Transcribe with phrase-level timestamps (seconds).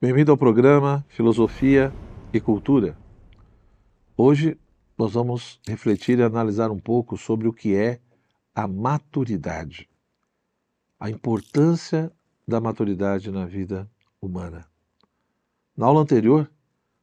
[0.00, 1.92] Bem-vindo ao programa Filosofia
[2.32, 2.96] e Cultura.
[4.16, 4.56] Hoje
[4.96, 7.98] nós vamos refletir e analisar um pouco sobre o que é
[8.54, 9.90] a maturidade,
[11.00, 12.12] a importância
[12.46, 13.90] da maturidade na vida
[14.22, 14.68] humana.
[15.76, 16.48] Na aula anterior,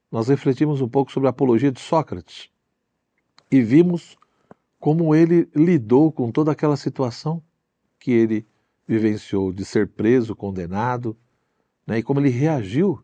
[0.10, 2.50] nós refletimos um pouco sobre a apologia de Sócrates
[3.52, 4.18] e vimos
[4.80, 7.44] como ele lidou com toda aquela situação
[8.00, 8.48] que ele
[8.88, 11.18] vivenciou de ser preso, condenado
[11.86, 13.04] né, e como ele reagiu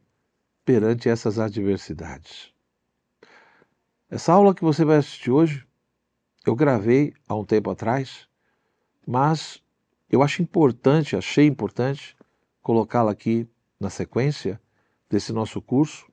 [0.65, 2.53] perante essas adversidades.
[4.09, 5.65] Essa aula que você vai assistir hoje,
[6.45, 8.27] eu gravei há um tempo atrás,
[9.07, 9.63] mas
[10.09, 12.15] eu acho importante, achei importante
[12.61, 13.47] colocá-la aqui
[13.79, 14.61] na sequência
[15.09, 16.05] desse nosso curso,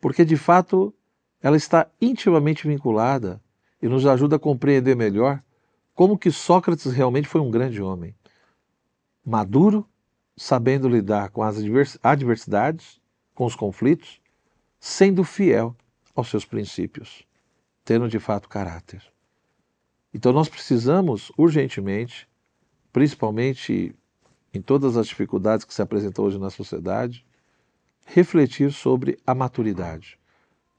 [0.00, 0.94] porque de fato
[1.42, 3.42] ela está intimamente vinculada
[3.80, 5.42] e nos ajuda a compreender melhor
[5.94, 8.14] como que Sócrates realmente foi um grande homem,
[9.24, 9.88] maduro
[10.36, 11.56] sabendo lidar com as
[12.02, 13.00] adversidades,
[13.34, 14.20] com os conflitos,
[14.78, 15.74] sendo fiel
[16.14, 17.26] aos seus princípios,
[17.84, 19.02] tendo de fato caráter.
[20.12, 22.28] Então nós precisamos urgentemente,
[22.92, 23.94] principalmente
[24.52, 27.24] em todas as dificuldades que se apresentam hoje na sociedade,
[28.06, 30.18] refletir sobre a maturidade.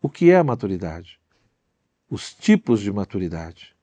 [0.01, 1.19] O que é a maturidade?
[2.09, 3.75] Os tipos de maturidade.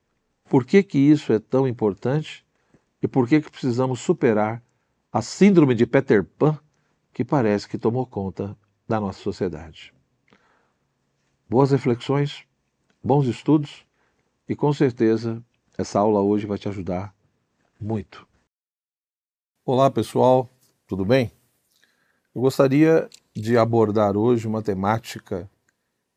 [0.48, 2.45] Por que, que isso é tão importante
[3.02, 4.62] e por que, que precisamos superar
[5.15, 6.59] a síndrome de Peter Pan
[7.12, 9.95] que parece que tomou conta da nossa sociedade.
[11.48, 12.45] Boas reflexões,
[13.01, 13.87] bons estudos
[14.48, 15.41] e com certeza
[15.79, 17.15] essa aula hoje vai te ajudar
[17.81, 18.27] muito.
[19.65, 20.51] Olá pessoal,
[20.85, 21.31] tudo bem?
[22.35, 25.48] Eu gostaria de abordar hoje uma temática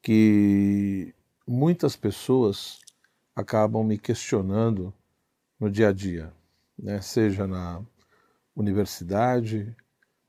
[0.02, 1.14] que
[1.48, 2.80] muitas pessoas
[3.36, 4.92] acabam me questionando
[5.60, 6.34] no dia a dia,
[6.76, 7.00] né?
[7.00, 7.86] seja na
[8.58, 9.76] universidade,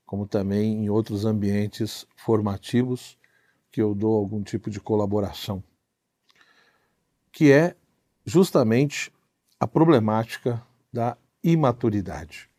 [0.05, 3.17] como também em outros ambientes formativos
[3.71, 5.63] que eu dou algum tipo de colaboração,
[7.31, 7.75] que é
[8.25, 9.11] justamente
[9.59, 10.63] a problemática
[10.93, 12.49] da imaturidade.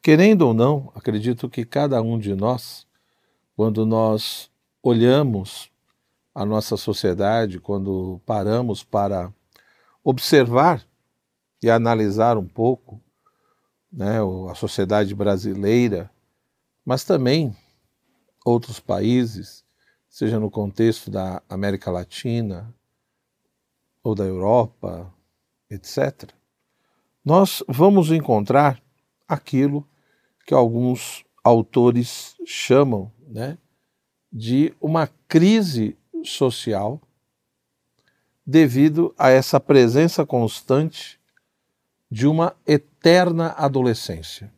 [0.00, 2.86] Querendo ou não, acredito que cada um de nós,
[3.56, 4.50] quando nós
[4.82, 5.70] olhamos
[6.34, 9.32] a nossa sociedade, quando paramos para
[10.04, 10.86] observar
[11.62, 13.02] e analisar um pouco
[13.92, 14.18] né,
[14.50, 16.10] a sociedade brasileira,
[16.84, 17.56] mas também
[18.44, 19.64] outros países,
[20.08, 22.74] seja no contexto da América Latina
[24.02, 25.12] ou da Europa,
[25.70, 26.32] etc.,
[27.24, 28.82] nós vamos encontrar
[29.26, 29.86] aquilo
[30.46, 33.58] que alguns autores chamam né,
[34.32, 37.00] de uma crise social
[38.46, 41.20] devido a essa presença constante
[42.10, 42.56] de uma
[43.08, 44.52] eterna adolescência.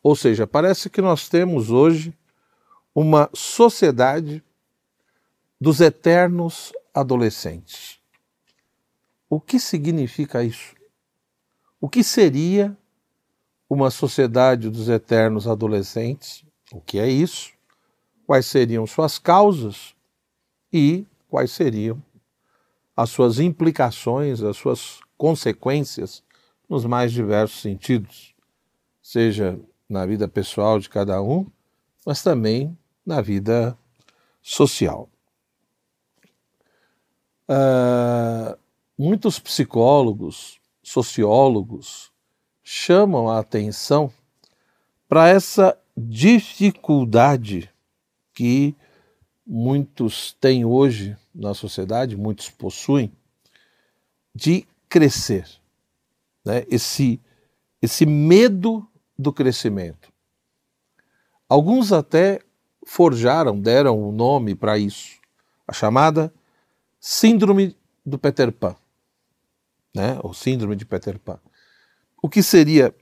[0.00, 2.16] Ou seja, parece que nós temos hoje
[2.94, 4.44] uma sociedade
[5.60, 7.98] dos eternos adolescentes.
[9.28, 10.76] O que significa isso?
[11.80, 12.76] O que seria
[13.68, 16.44] uma sociedade dos eternos adolescentes?
[16.70, 17.52] O que é isso?
[18.24, 19.96] Quais seriam suas causas
[20.72, 22.00] e quais seriam
[22.96, 26.22] as suas implicações, as suas consequências
[26.68, 28.34] nos mais diversos sentidos,
[29.02, 29.58] seja
[29.88, 31.46] na vida pessoal de cada um,
[32.04, 33.76] mas também na vida
[34.42, 35.08] social.
[37.48, 38.58] Uh,
[38.96, 42.10] muitos psicólogos, sociólogos
[42.62, 44.10] chamam a atenção
[45.06, 47.70] para essa dificuldade
[48.32, 48.74] que
[49.46, 53.12] muitos têm hoje na sociedade, muitos possuem,
[54.34, 55.46] de crescer
[56.44, 57.20] né, esse,
[57.80, 58.86] esse medo
[59.18, 60.12] do crescimento.
[61.48, 62.40] Alguns até
[62.86, 65.18] forjaram, deram um nome para isso,
[65.66, 66.32] a chamada
[67.00, 68.76] Síndrome do Peter Pan,
[69.94, 71.38] né, ou Síndrome de Peter Pan.
[72.22, 72.94] O que seria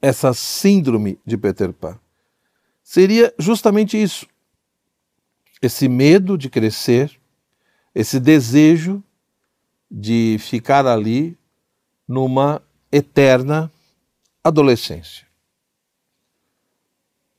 [0.00, 1.98] essa Síndrome de Peter Pan?
[2.82, 4.26] Seria justamente isso,
[5.60, 7.18] esse medo de crescer,
[7.94, 9.02] esse desejo
[9.90, 11.36] de ficar ali
[12.08, 13.70] numa eterna
[14.42, 15.26] adolescência.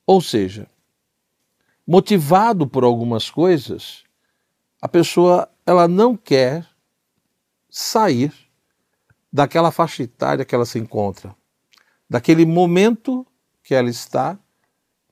[0.05, 0.67] Ou seja,
[1.85, 4.03] motivado por algumas coisas,
[4.79, 6.67] a pessoa ela não quer
[7.69, 8.31] sair
[9.31, 11.35] daquela faixa etária que ela se encontra,
[12.09, 13.25] daquele momento
[13.63, 14.37] que ela está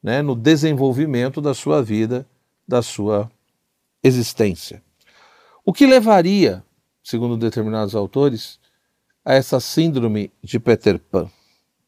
[0.01, 2.27] né, no desenvolvimento da sua vida,
[2.67, 3.31] da sua
[4.03, 4.83] existência.
[5.65, 6.63] O que levaria,
[7.03, 8.59] segundo determinados autores,
[9.27, 11.29] a essa síndrome de Peter Pan,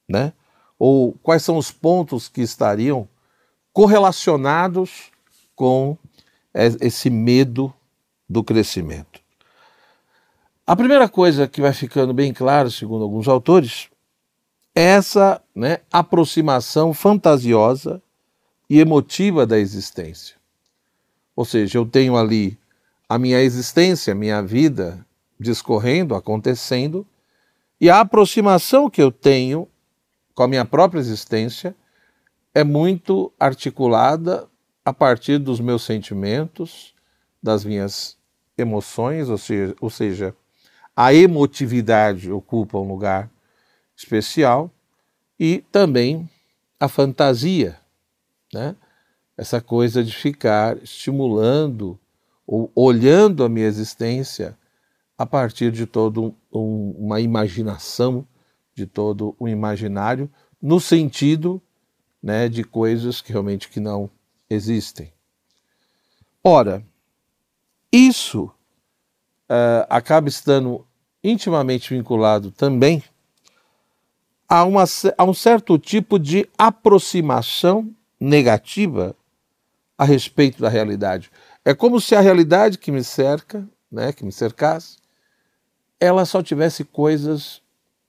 [0.10, 0.34] né?
[0.78, 3.08] Ou quais são os pontos que estariam
[3.72, 5.10] correlacionados
[5.56, 5.98] com
[6.54, 7.74] esse medo
[8.28, 9.22] do crescimento.
[10.68, 13.90] A primeira coisa que vai ficando bem clara, segundo alguns autores,
[14.76, 18.02] é essa né, aproximação fantasiosa
[18.70, 20.36] e emotiva da existência.
[21.38, 22.60] Ou seja, eu tenho ali
[23.08, 25.06] a minha existência, a minha vida
[25.40, 27.08] discorrendo, acontecendo,
[27.80, 29.68] e a aproximação que eu tenho
[30.36, 31.76] com a minha própria existência
[32.54, 34.48] é muito articulada
[34.84, 36.94] a partir dos meus sentimentos,
[37.42, 38.18] das minhas
[38.58, 40.36] emoções, ou seja, ou seja
[40.96, 43.32] a emotividade ocupa um lugar
[43.96, 44.70] especial
[45.40, 46.30] e também
[46.78, 47.80] a fantasia,
[48.54, 48.76] né?
[49.38, 51.98] Essa coisa de ficar estimulando
[52.46, 54.58] ou olhando a minha existência
[55.20, 58.26] a partir de todo um, uma imaginação,
[58.74, 60.32] de todo um imaginário,
[60.62, 61.62] no sentido
[62.24, 64.10] né, de coisas que realmente que não
[64.50, 65.12] existem.
[66.42, 66.82] Ora,
[67.92, 70.88] isso uh, acaba estando
[71.22, 73.04] intimamente vinculado também
[74.48, 74.86] a, uma,
[75.18, 79.14] a um certo tipo de aproximação negativa
[79.98, 81.30] a respeito da realidade.
[81.66, 84.99] É como se a realidade que me cerca, né, que me cercasse,
[86.00, 87.62] ela só tivesse coisas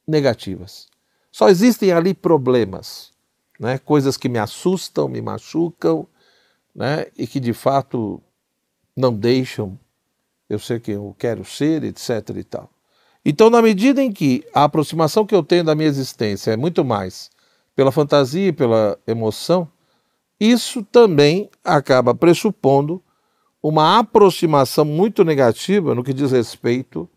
[0.07, 0.87] negativas.
[1.33, 3.13] Só existem ali problemas,
[3.59, 6.07] né, coisas que me assustam, me machucam,
[6.75, 8.21] né, e que de fato
[8.97, 9.79] não deixam
[10.49, 12.37] eu ser quem eu quero ser, etc.
[12.37, 12.71] e tal.
[13.25, 16.85] Então, na medida em que a aproximação que eu tenho da minha existência é muito
[16.85, 17.31] mais
[17.77, 19.69] pela fantasia e pela emoção,
[20.39, 23.03] isso também acaba pressupondo
[23.63, 27.09] uma aproximação muito negativa no que diz respeito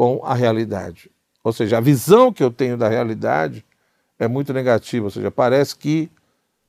[0.00, 1.10] com a realidade.
[1.44, 3.62] Ou seja, a visão que eu tenho da realidade
[4.18, 6.10] é muito negativa, ou seja, parece que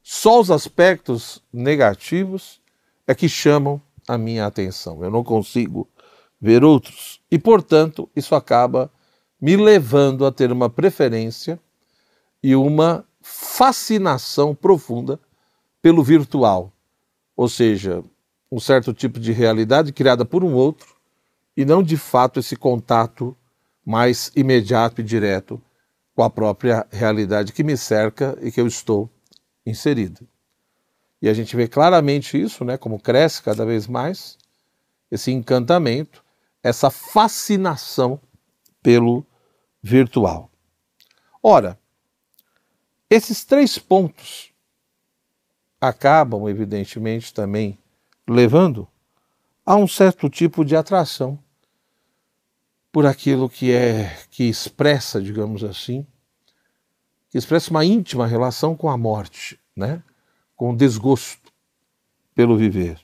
[0.03, 2.59] só os aspectos negativos
[3.07, 5.01] é que chamam a minha atenção.
[5.01, 5.87] Eu não consigo
[6.41, 7.21] ver outros.
[7.31, 8.91] E, portanto, isso acaba
[9.39, 11.57] me levando a ter uma preferência
[12.43, 15.17] e uma fascinação profunda
[15.81, 16.69] pelo virtual,
[17.37, 18.03] ou seja,
[18.51, 20.99] um certo tipo de realidade criada por um outro
[21.55, 23.35] e não de fato esse contato
[23.85, 25.61] mais imediato e direto
[26.15, 29.09] com a própria realidade que me cerca e que eu estou
[29.65, 30.27] inserido.
[31.21, 34.37] E a gente vê claramente isso, né, como cresce cada vez mais
[35.11, 36.23] esse encantamento
[36.63, 38.19] essa fascinação
[38.81, 39.25] pelo
[39.81, 40.49] virtual.
[41.41, 41.79] Ora,
[43.09, 44.53] esses três pontos
[45.79, 47.77] acabam, evidentemente, também
[48.27, 48.87] levando
[49.65, 51.37] a um certo tipo de atração
[52.91, 56.05] por aquilo que é que expressa, digamos assim,
[57.29, 60.03] que expressa uma íntima relação com a morte, né?
[60.55, 61.51] Com o desgosto
[62.35, 62.99] pelo viver.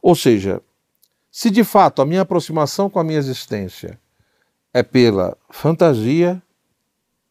[0.00, 0.62] Ou seja,
[1.30, 4.00] se de fato a minha aproximação com a minha existência
[4.72, 6.40] é pela fantasia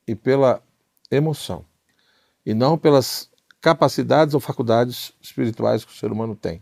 [0.08, 0.62] e pela
[1.10, 1.64] emoção,
[2.46, 3.30] e não pelas
[3.62, 6.62] capacidades ou faculdades espirituais que o ser humano tem.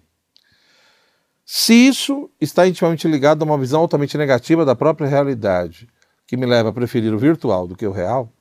[1.55, 5.87] Se isso está intimamente ligado a uma visão altamente negativa da própria realidade,
[6.25, 8.33] que me leva a preferir o virtual do que o real,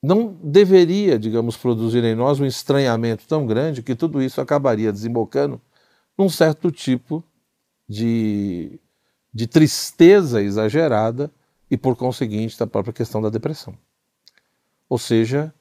[0.00, 5.60] não deveria, digamos, produzir em nós um estranhamento tão grande que tudo isso acabaria desembocando
[6.16, 7.20] num certo tipo
[7.88, 8.78] de,
[9.34, 11.32] de tristeza exagerada
[11.68, 13.76] e, por conseguinte, da própria questão da depressão.
[14.88, 15.52] Ou seja,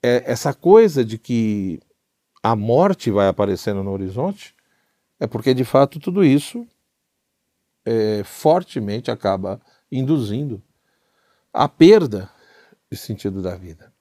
[0.00, 1.80] é essa coisa de que
[2.42, 4.54] a morte vai aparecendo no horizonte
[5.20, 6.66] é porque, de fato, tudo isso
[7.84, 10.60] é, fortemente acaba induzindo
[11.52, 12.28] a perda
[12.90, 13.92] de sentido da vida.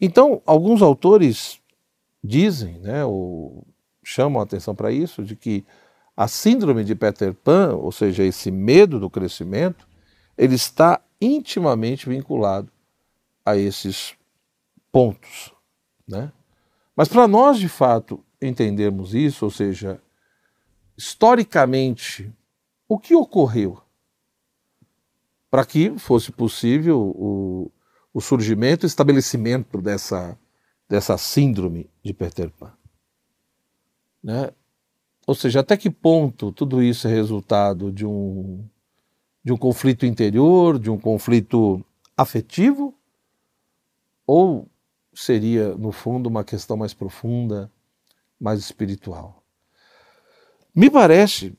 [0.00, 1.60] Então, alguns autores
[2.22, 3.64] dizem, né, ou
[4.02, 5.64] chamam a atenção para isso, de que
[6.16, 9.86] a síndrome de Peter Pan, ou seja, esse medo do crescimento,
[10.36, 12.70] ele está intimamente vinculado
[13.44, 14.14] a esses
[14.90, 15.52] pontos,
[16.06, 16.32] né?
[16.96, 20.00] Mas para nós de fato entendermos isso, ou seja,
[20.96, 22.32] historicamente,
[22.88, 23.80] o que ocorreu
[25.50, 27.70] para que fosse possível o,
[28.12, 30.38] o surgimento e estabelecimento dessa,
[30.88, 32.72] dessa síndrome de Peter Pan?
[34.22, 34.50] Né?
[35.26, 38.64] Ou seja, até que ponto tudo isso é resultado de um,
[39.42, 41.84] de um conflito interior, de um conflito
[42.16, 42.94] afetivo?
[44.26, 44.68] Ou
[45.14, 47.70] seria, no fundo, uma questão mais profunda,
[48.40, 49.42] mais espiritual?
[50.74, 51.56] Me parece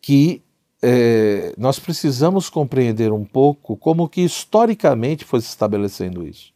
[0.00, 0.42] que
[0.82, 6.52] é, nós precisamos compreender um pouco como que historicamente foi se estabelecendo isso.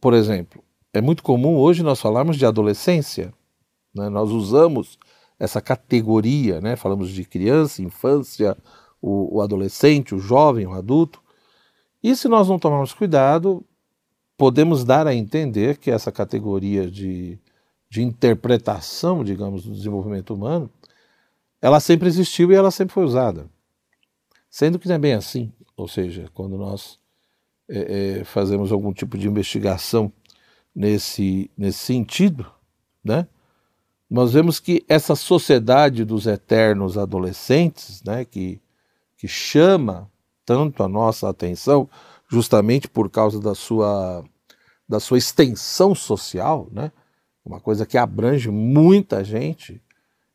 [0.00, 0.62] Por exemplo,
[0.92, 3.32] é muito comum hoje nós falarmos de adolescência.
[3.94, 4.08] Né?
[4.08, 4.98] Nós usamos
[5.38, 6.76] essa categoria, né?
[6.76, 8.56] falamos de criança, infância,
[9.00, 11.20] o, o adolescente, o jovem, o adulto.
[12.02, 13.64] E se nós não tomarmos cuidado,
[14.36, 17.38] podemos dar a entender que essa categoria de,
[17.88, 20.70] de interpretação, digamos, do desenvolvimento humano,
[21.60, 23.48] ela sempre existiu e ela sempre foi usada.
[24.50, 25.52] Sendo que não é bem assim.
[25.76, 26.98] Ou seja, quando nós
[27.68, 30.12] é, é, fazemos algum tipo de investigação
[30.74, 32.46] nesse, nesse sentido,
[33.02, 33.26] né?
[34.08, 38.60] nós vemos que essa sociedade dos eternos adolescentes, né, que,
[39.16, 40.08] que chama
[40.44, 41.88] tanto a nossa atenção,
[42.28, 44.24] justamente por causa da sua,
[44.88, 46.90] da sua extensão social, né,
[47.44, 49.80] uma coisa que abrange muita gente,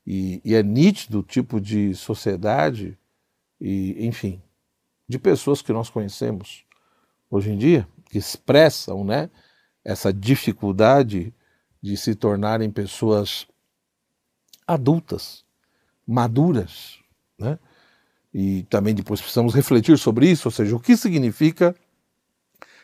[0.05, 2.98] e, e é nítido o tipo de sociedade,
[3.60, 4.41] e enfim,
[5.07, 6.63] de pessoas que nós conhecemos
[7.29, 9.29] hoje em dia, que expressam né,
[9.83, 11.33] essa dificuldade
[11.81, 13.48] de se tornarem pessoas
[14.65, 15.43] adultas,
[16.05, 17.00] maduras,
[17.38, 17.57] né?
[18.33, 21.75] E também depois precisamos refletir sobre isso, ou seja, o que significa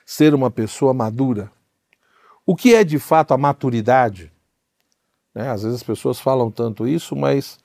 [0.07, 1.51] ser uma pessoa madura?
[2.45, 4.31] O que é de fato a maturidade?
[5.35, 5.49] Né?
[5.49, 7.59] Às vezes as pessoas falam tanto isso, mas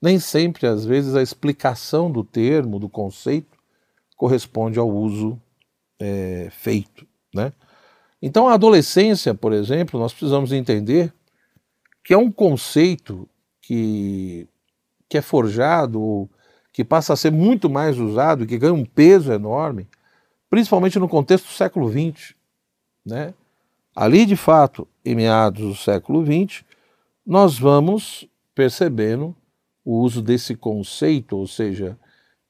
[0.00, 3.56] nem sempre, às vezes, a explicação do termo, do conceito,
[4.14, 5.40] corresponde ao uso
[5.98, 7.06] é, feito.
[7.34, 7.54] Né?
[8.20, 11.10] Então, a adolescência, por exemplo, nós precisamos entender
[12.04, 13.26] que é um conceito
[13.62, 14.46] que,
[15.08, 16.28] que é forjado,
[16.70, 19.88] que passa a ser muito mais usado, que ganha um peso enorme,
[20.50, 22.34] principalmente no contexto do século XX.
[23.04, 23.34] Né?
[23.94, 26.64] Ali, de fato, em meados do século XX,
[27.26, 29.34] nós vamos percebendo
[29.84, 31.98] o uso desse conceito, ou seja,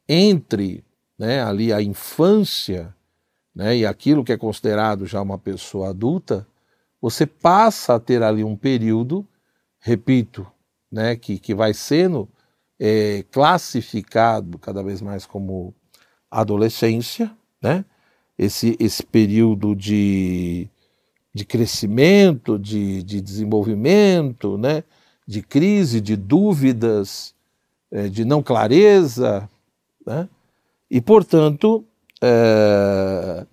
[0.08, 0.84] entre
[1.18, 2.94] né, ali a infância
[3.54, 6.46] né, e aquilo que é considerado já uma pessoa adulta,
[7.00, 9.26] você passa a ter ali um período,
[9.80, 10.46] repito,
[10.90, 12.28] né, que, que vai sendo
[12.78, 15.74] é, classificado cada vez mais como
[16.30, 17.84] adolescência, né?
[18.38, 20.68] esse, esse período de,
[21.34, 24.84] de crescimento, de, de desenvolvimento, né?
[25.26, 27.34] de crise, de dúvidas,
[27.90, 29.48] é, de não clareza,
[30.06, 30.28] né?
[30.90, 31.84] e portanto
[32.22, 33.46] é,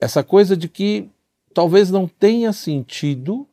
[0.00, 1.08] essa coisa de que
[1.54, 3.46] talvez não tenha sentido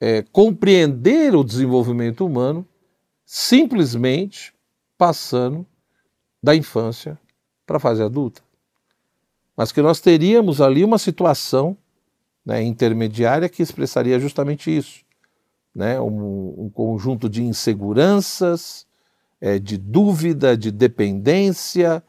[0.00, 2.66] é, compreender o desenvolvimento humano
[3.24, 4.54] simplesmente
[4.96, 5.66] passando
[6.42, 7.18] da infância
[7.66, 8.47] para a fase adulta.
[9.58, 11.76] Mas que nós teríamos ali uma situação
[12.46, 15.04] né, intermediária que expressaria justamente isso.
[15.74, 18.86] Né, um, um conjunto de inseguranças,
[19.40, 22.04] é, de dúvida, de dependência,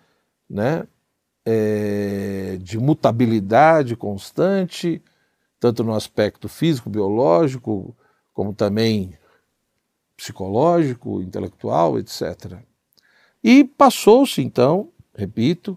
[0.48, 0.86] né,
[1.44, 5.02] é, de mutabilidade constante,
[5.60, 7.98] tanto no aspecto físico, biológico,
[8.32, 9.18] como também
[10.16, 12.60] psicológico, intelectual, etc.
[13.44, 15.76] E passou-se então, repito,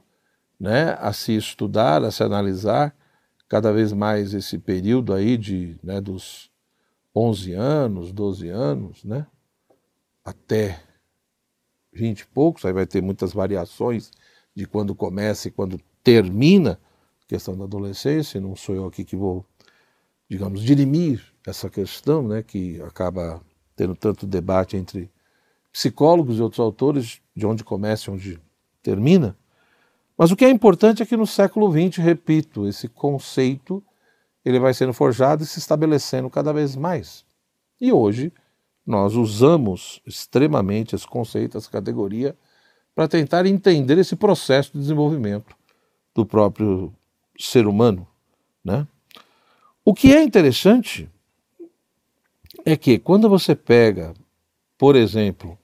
[0.63, 2.95] né, a se estudar, a se analisar
[3.49, 6.53] cada vez mais esse período aí de, né, dos
[7.13, 9.27] 11 anos, 12 anos, né,
[10.25, 10.81] até
[11.93, 14.13] 20 e poucos, aí vai ter muitas variações
[14.55, 16.79] de quando começa e quando termina
[17.25, 19.45] a questão da adolescência, não sou eu aqui que vou
[20.31, 23.43] digamos, dirimir essa questão, né, que acaba
[23.75, 25.11] tendo tanto debate entre
[25.73, 28.41] psicólogos e outros autores, de onde começa e onde
[28.81, 29.37] termina.
[30.17, 33.83] Mas o que é importante é que no século XX, repito, esse conceito
[34.45, 37.25] ele vai sendo forjado e se estabelecendo cada vez mais.
[37.81, 38.33] E hoje
[38.87, 42.37] nós usamos extremamente esse conceito, essa categoria,
[42.95, 45.57] para tentar entender esse processo de desenvolvimento
[46.15, 46.93] do próprio
[47.39, 48.07] ser humano,
[48.65, 48.87] né?
[49.85, 51.09] O que é interessante
[52.65, 54.15] é que quando você pega,
[54.77, 55.59] por exemplo,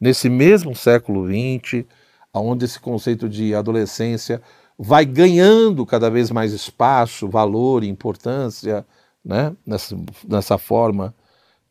[0.00, 1.84] nesse mesmo século XX,
[2.32, 4.40] onde esse conceito de adolescência
[4.78, 8.86] vai ganhando cada vez mais espaço, valor e importância,
[9.24, 9.54] né?
[9.66, 9.96] nessa,
[10.26, 11.14] nessa forma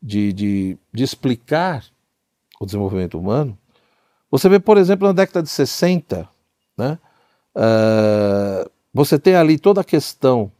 [0.02, 1.84] de, de, de explicar
[2.60, 3.58] o desenvolvimento humano,
[4.30, 6.28] você vê, por exemplo, na década de 60,
[6.76, 6.98] né?
[7.56, 10.52] Uh, você tem ali toda a questão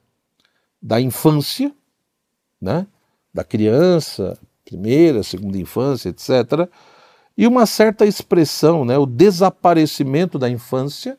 [0.82, 1.72] da infância,
[2.60, 2.86] né?
[3.32, 6.68] da criança, primeira, segunda infância, etc.
[7.36, 8.98] E uma certa expressão, né?
[8.98, 11.18] o desaparecimento da infância,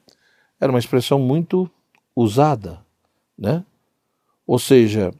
[0.59, 1.69] era uma expressão muito
[2.15, 2.79] usada.
[3.37, 3.65] Né?
[4.45, 5.11] Ou seja,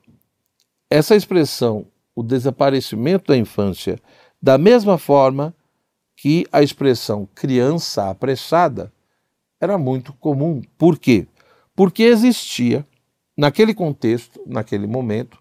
[0.89, 3.97] essa expressão, o desaparecimento da infância,
[4.41, 5.55] da mesma forma
[6.15, 8.91] que a expressão criança apressada
[9.59, 10.61] era muito comum.
[10.77, 11.27] Por quê?
[11.75, 12.85] Porque existia
[13.37, 15.39] naquele contexto, naquele momento,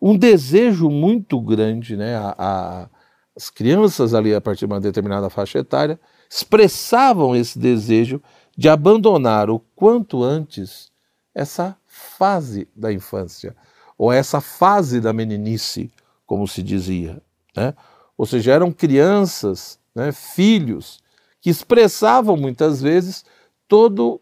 [0.00, 2.16] um desejo muito grande, né?
[2.16, 2.88] A, a,
[3.36, 5.98] as crianças ali, a partir de uma determinada faixa etária,
[6.30, 8.22] expressavam esse desejo
[8.56, 10.92] de abandonar o quanto antes
[11.34, 13.56] essa fase da infância,
[13.98, 15.90] ou essa fase da meninice,
[16.24, 17.20] como se dizia.
[17.56, 17.74] Né?
[18.16, 21.00] Ou seja, eram crianças, né, filhos,
[21.40, 23.24] que expressavam muitas vezes
[23.66, 24.20] todo,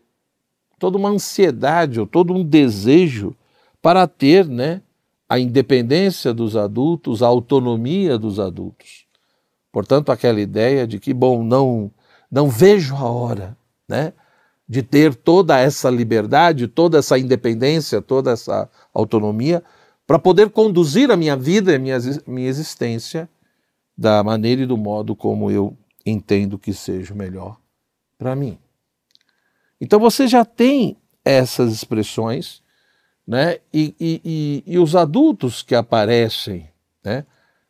[0.78, 3.36] toda uma ansiedade ou todo um desejo
[3.80, 4.82] para ter né,
[5.28, 9.01] a independência dos adultos, a autonomia dos adultos.
[9.72, 11.90] Portanto, aquela ideia de que, bom, não,
[12.30, 13.56] não vejo a hora
[13.88, 14.12] né,
[14.68, 19.64] de ter toda essa liberdade, toda essa independência, toda essa autonomia,
[20.06, 23.28] para poder conduzir a minha vida e a minha, minha existência
[23.96, 27.58] da maneira e do modo como eu entendo que seja melhor
[28.18, 28.58] para mim.
[29.80, 32.62] Então você já tem essas expressões,
[33.26, 33.58] né?
[33.72, 36.68] E, e, e, e, os adultos que aparecem,
[37.04, 37.24] né?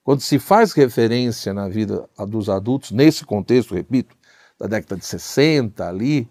[0.05, 4.17] Quando se faz referência na vida dos adultos, nesse contexto, repito,
[4.59, 6.29] da década de 60 ali,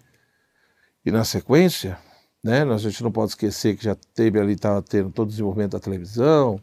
[1.04, 1.98] e na sequência,
[2.42, 2.62] né?
[2.62, 5.80] A gente não pode esquecer que já teve ali, estava tendo todo o desenvolvimento da
[5.80, 6.60] televisão,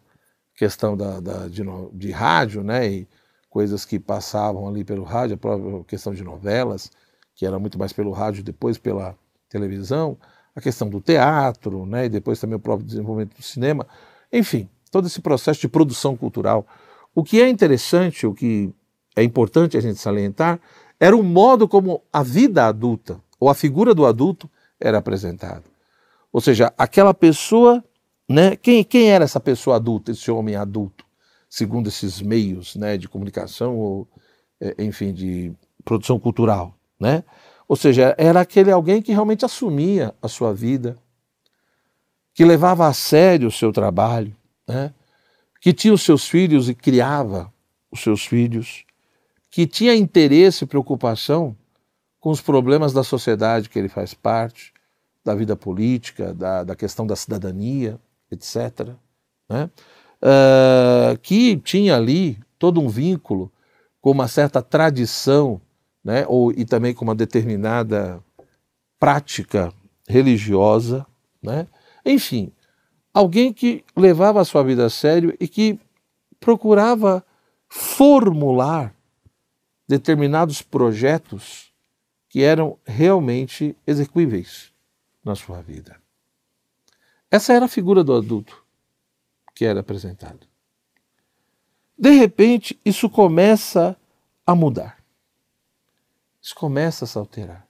[0.56, 1.64] questão da, da de,
[1.94, 2.88] de, rádio, né?
[2.88, 3.08] E
[3.50, 6.92] coisas que passavam ali pelo rádio, a própria questão de novelas,
[7.36, 9.16] que era muito mais pelo rádio, depois pela
[9.50, 10.18] televisão,
[10.56, 12.06] a questão do teatro, né?
[12.06, 13.88] E depois também o próprio desenvolvimento do cinema.
[14.32, 16.66] Enfim, todo esse processo de produção cultural.
[17.14, 18.72] O que é interessante, o que
[19.16, 20.60] é importante a gente salientar,
[21.00, 24.50] era o modo como a vida adulta, ou a figura do adulto,
[24.80, 25.64] era apresentado.
[26.32, 27.84] Ou seja, aquela pessoa,
[28.28, 28.56] né?
[28.56, 31.06] Quem, quem era essa pessoa adulta, esse homem adulto,
[31.50, 34.08] segundo esses meios, né, de comunicação ou,
[34.62, 35.52] é, enfim, de
[35.84, 37.24] produção cultural, né?
[37.68, 40.98] Ou seja, era aquele alguém que realmente assumia a sua vida,
[42.34, 44.36] que levava a sério o seu trabalho,
[44.68, 44.94] né?
[45.60, 47.52] Que tinha os seus filhos e criava
[47.92, 48.86] os seus filhos,
[49.50, 51.56] que tinha interesse e preocupação
[52.20, 54.74] com os problemas da sociedade que ele faz parte,
[55.24, 58.00] da vida política, da, da questão da cidadania,
[58.32, 58.90] etc.
[59.50, 59.70] Né?
[60.22, 63.52] Uh, que tinha ali todo um vínculo
[64.02, 65.62] com uma certa tradição,
[66.04, 66.26] né?
[66.28, 68.24] Ou, e também com uma determinada
[69.00, 69.74] prática
[70.08, 71.06] religiosa.
[71.42, 71.68] Né?
[72.06, 72.52] Enfim,
[73.14, 75.80] alguém que levava a sua vida a sério e que
[76.40, 77.26] procurava
[77.68, 78.94] formular
[79.88, 81.74] determinados projetos
[82.30, 84.72] que eram realmente execuíveis
[85.24, 86.00] na sua vida.
[87.32, 88.64] Essa era a figura do adulto
[89.54, 90.48] que era apresentado.
[91.98, 93.98] De repente, isso começa
[94.46, 94.98] a mudar.
[96.42, 97.68] Isso começa a se alterar.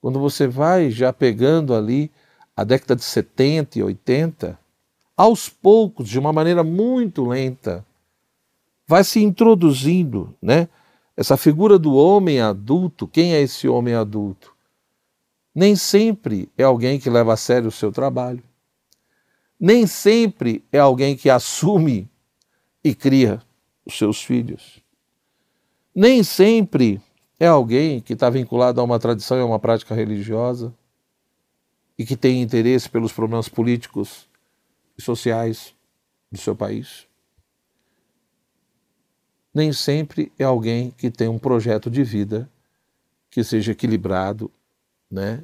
[0.00, 2.10] Quando você vai já pegando ali
[2.56, 4.58] a década de 70 e 80,
[5.16, 7.84] aos poucos, de uma maneira muito lenta,
[8.86, 10.68] vai se introduzindo, né?
[11.16, 14.54] Essa figura do homem adulto, quem é esse homem adulto?
[15.54, 18.42] Nem sempre é alguém que leva a sério o seu trabalho.
[19.60, 22.08] Nem sempre é alguém que assume
[22.82, 23.40] e cria
[23.84, 24.80] os seus filhos.
[25.94, 27.00] Nem sempre
[27.38, 30.74] é alguém que está vinculado a uma tradição e a uma prática religiosa
[32.02, 34.28] e que tem interesse pelos problemas políticos
[34.98, 35.74] e sociais
[36.30, 37.06] do seu país
[39.54, 42.50] nem sempre é alguém que tem um projeto de vida
[43.30, 44.50] que seja equilibrado
[45.10, 45.42] né,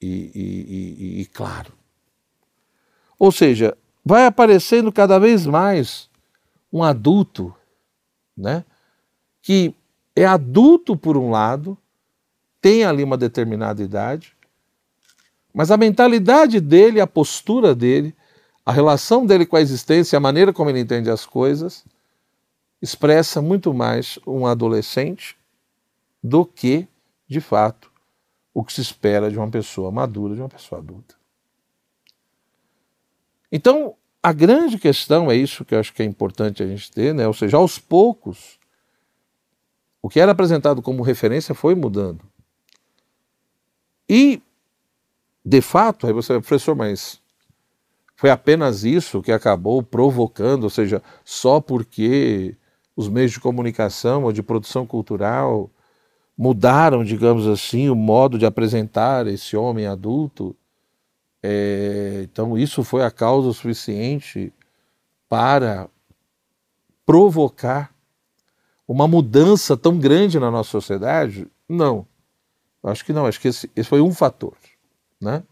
[0.00, 1.72] e, e, e, e claro.
[3.18, 6.08] Ou seja, vai aparecendo cada vez mais
[6.72, 7.54] um adulto,
[8.36, 8.64] né,
[9.42, 9.74] que
[10.14, 11.76] é adulto por um lado,
[12.60, 14.36] tem ali uma determinada idade,
[15.58, 18.14] mas a mentalidade dele, a postura dele,
[18.64, 21.84] a relação dele com a existência, a maneira como ele entende as coisas,
[22.80, 25.36] expressa muito mais um adolescente
[26.22, 26.86] do que,
[27.26, 27.90] de fato,
[28.54, 31.16] o que se espera de uma pessoa madura, de uma pessoa adulta.
[33.50, 37.12] Então, a grande questão é isso que eu acho que é importante a gente ter,
[37.12, 37.26] né?
[37.26, 38.60] ou seja, aos poucos,
[40.00, 42.22] o que era apresentado como referência foi mudando.
[44.08, 44.40] E,
[45.44, 47.20] de fato, aí você, professor, mas
[48.16, 52.56] foi apenas isso que acabou provocando, ou seja, só porque
[52.96, 55.70] os meios de comunicação ou de produção cultural
[56.36, 60.54] mudaram, digamos assim, o modo de apresentar esse homem adulto.
[61.42, 64.52] É, então, isso foi a causa suficiente
[65.28, 65.88] para
[67.06, 67.94] provocar
[68.86, 71.46] uma mudança tão grande na nossa sociedade?
[71.68, 72.06] Não.
[72.82, 74.54] Acho que não, acho que esse, esse foi um fator,
[75.20, 75.42] né?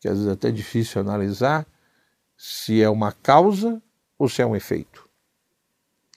[0.00, 1.66] que às vezes é até difícil analisar
[2.36, 3.80] se é uma causa
[4.18, 5.08] ou se é um efeito.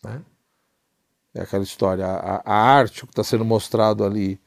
[0.03, 0.21] Né?
[1.36, 4.39] É aquela história, a, a arte, o que está sendo mostrado ali,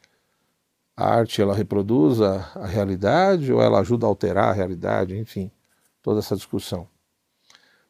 [0.95, 5.49] a arte ela reproduz a, a realidade ou ela ajuda a alterar a realidade, enfim,
[6.01, 6.87] toda essa discussão.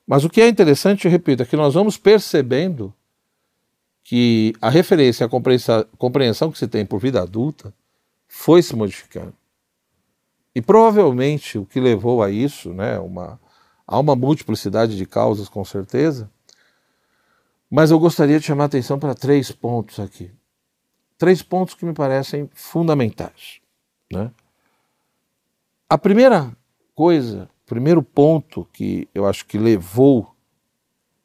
[0.05, 2.93] Mas o que é interessante, repito, é que nós vamos percebendo
[4.03, 5.29] que a referência, a
[5.97, 7.73] compreensão que se tem por vida adulta
[8.27, 9.33] foi se modificando.
[10.59, 13.39] E provavelmente o que levou a isso, né, uma,
[13.87, 16.29] há uma multiplicidade de causas com certeza,
[17.71, 20.29] mas eu gostaria de chamar a atenção para três pontos aqui.
[21.17, 23.61] Três pontos que me parecem fundamentais.
[24.11, 24.31] Né?
[25.87, 26.51] A primeira
[26.93, 30.35] coisa, o primeiro ponto que eu acho que levou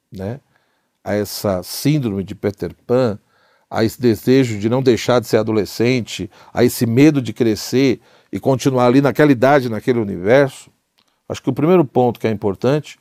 [0.09, 0.39] né,
[1.03, 3.19] a essa síndrome de Peter Pan,
[3.69, 7.99] a esse desejo de não deixar de ser adolescente, a esse medo de crescer
[8.35, 10.69] e continuar ali naquela idade, naquele universo,
[11.29, 12.99] acho que o primeiro ponto que é importante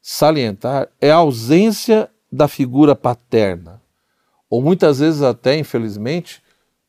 [0.00, 3.82] salientar é a ausência da figura paterna,
[4.48, 6.42] ou muitas vezes até, infelizmente,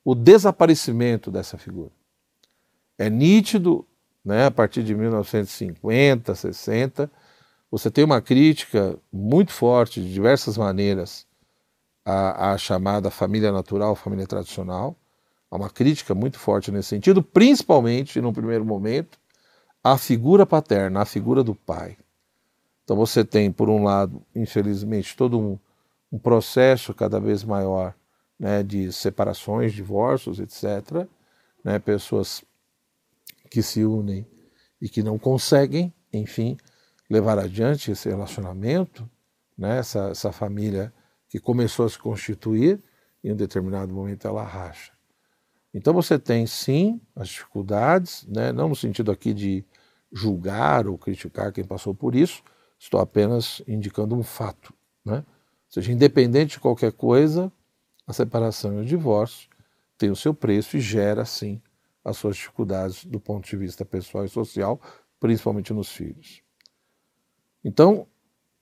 [0.06, 1.92] o desaparecimento dessa figura.
[2.98, 3.86] É nítido,
[4.24, 7.12] né, a partir de 1950, 60,
[7.70, 11.28] você tem uma crítica muito forte, de diversas maneiras,
[12.06, 14.96] à, à chamada família natural, família tradicional.
[15.52, 19.20] Há uma crítica muito forte nesse sentido, principalmente, no primeiro momento,
[19.84, 21.98] à figura paterna, à figura do pai.
[22.86, 25.60] Então você tem, por um lado, infelizmente, todo um,
[26.10, 27.94] um processo cada vez maior
[28.40, 31.06] né, de separações, divórcios, etc.
[31.64, 32.44] Né, pessoas
[33.50, 34.26] que se unem
[34.82, 36.58] e que não conseguem, enfim,
[37.10, 39.08] levar adiante esse relacionamento,
[39.58, 39.80] né?
[39.80, 40.94] essa, essa família
[41.28, 42.82] que começou a se constituir,
[43.22, 44.94] em um determinado momento ela racha.
[45.74, 48.52] Então você tem sim as dificuldades, né?
[48.52, 49.64] não no sentido aqui de
[50.12, 52.44] julgar ou criticar quem passou por isso,
[52.78, 54.74] estou apenas indicando um fato.
[55.06, 55.18] Né?
[55.18, 57.52] Ou seja, independente de qualquer coisa,
[58.06, 59.50] a separação e o divórcio
[59.98, 61.62] tem o seu preço e gera sim
[62.04, 64.82] as suas dificuldades do ponto de vista pessoal e social,
[65.20, 66.42] principalmente nos filhos.
[67.64, 68.08] Então,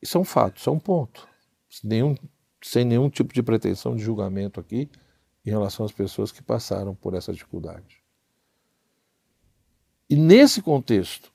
[0.01, 1.27] isso é um fato, isso é um ponto.
[1.69, 2.15] Sem nenhum,
[2.61, 4.89] sem nenhum tipo de pretensão de julgamento aqui
[5.49, 8.03] em relação às pessoas que passaram por essa dificuldade.
[10.07, 11.31] E nesse contexto,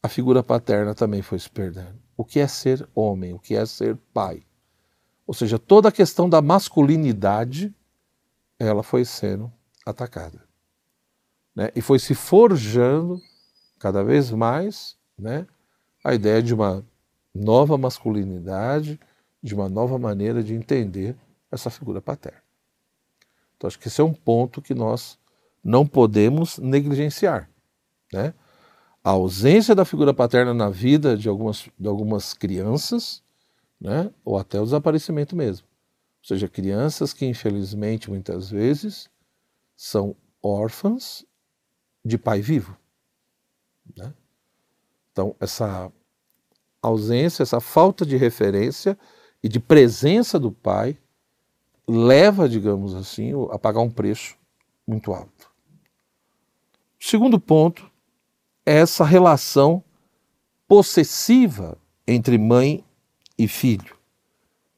[0.00, 2.00] a figura paterna também foi se perdendo.
[2.16, 3.34] O que é ser homem?
[3.34, 4.44] O que é ser pai?
[5.26, 7.74] Ou seja, toda a questão da masculinidade,
[8.58, 9.52] ela foi sendo
[9.84, 10.42] atacada.
[11.54, 11.70] Né?
[11.74, 13.20] E foi se forjando
[13.78, 15.46] cada vez mais né,
[16.04, 16.84] a ideia de uma
[17.34, 19.00] nova masculinidade,
[19.42, 21.16] de uma nova maneira de entender
[21.50, 22.41] essa figura paterna.
[23.62, 25.16] Então, acho que esse é um ponto que nós
[25.62, 27.48] não podemos negligenciar.
[28.12, 28.34] Né?
[29.04, 33.22] A ausência da figura paterna na vida de algumas, de algumas crianças,
[33.80, 34.10] né?
[34.24, 35.64] ou até o desaparecimento mesmo.
[36.22, 39.08] Ou seja, crianças que, infelizmente, muitas vezes
[39.76, 41.24] são órfãs
[42.04, 42.76] de pai vivo.
[43.96, 44.12] Né?
[45.12, 45.92] Então, essa
[46.82, 48.98] ausência, essa falta de referência
[49.40, 50.98] e de presença do pai
[51.92, 54.36] leva, digamos assim, a pagar um preço
[54.86, 55.50] muito alto.
[56.98, 57.90] Segundo ponto
[58.64, 59.82] é essa relação
[60.68, 61.76] possessiva
[62.06, 62.84] entre mãe
[63.36, 63.96] e filho,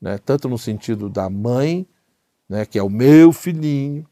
[0.00, 0.18] né?
[0.18, 1.86] tanto no sentido da mãe,
[2.48, 4.06] né, que é o meu filhinho,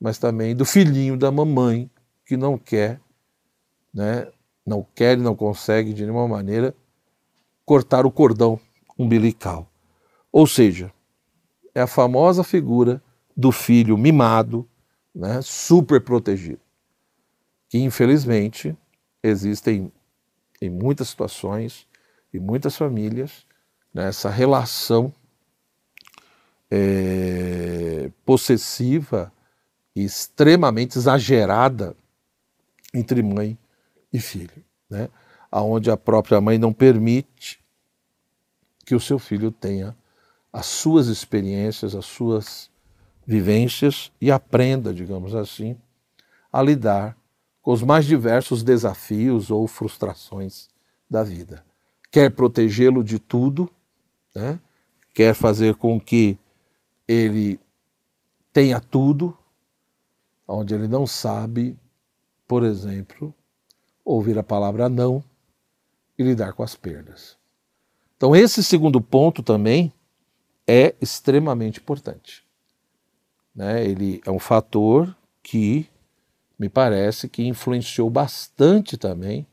[0.00, 1.90] mas também do filhinho da mamãe,
[2.26, 3.00] que não quer
[3.92, 4.26] né,
[4.64, 6.74] não quer e não consegue de nenhuma maneira
[7.64, 8.58] cortar o cordão
[8.98, 9.68] umbilical.
[10.30, 10.92] Ou seja,
[11.74, 13.02] é a famosa figura
[13.36, 14.68] do filho mimado,
[15.14, 16.60] né, super protegido,
[17.68, 18.76] que infelizmente
[19.22, 19.92] existem
[20.60, 21.86] em muitas situações
[22.32, 23.46] e muitas famílias
[23.92, 25.12] né, essa relação
[26.70, 29.32] é, possessiva
[29.94, 31.94] e extremamente exagerada
[32.94, 33.58] entre mãe
[34.12, 35.08] e filho, né?
[35.50, 37.62] Aonde a própria mãe não permite
[38.86, 39.94] que o seu filho tenha
[40.52, 42.70] as suas experiências, as suas
[43.26, 45.76] vivências e aprenda, digamos assim,
[46.52, 47.16] a lidar
[47.62, 50.68] com os mais diversos desafios ou frustrações
[51.08, 51.64] da vida.
[52.10, 53.70] Quer protegê-lo de tudo,
[54.34, 54.60] né?
[55.14, 56.36] quer fazer com que
[57.06, 57.58] ele
[58.52, 59.36] tenha tudo,
[60.46, 61.76] onde ele não sabe,
[62.46, 63.34] por exemplo,
[64.04, 65.24] ouvir a palavra não
[66.18, 67.38] e lidar com as perdas.
[68.16, 69.92] Então, esse segundo ponto também
[70.66, 72.44] é extremamente importante.
[73.54, 73.84] Né?
[73.84, 75.88] Ele é um fator que
[76.58, 79.46] me parece que influenciou bastante também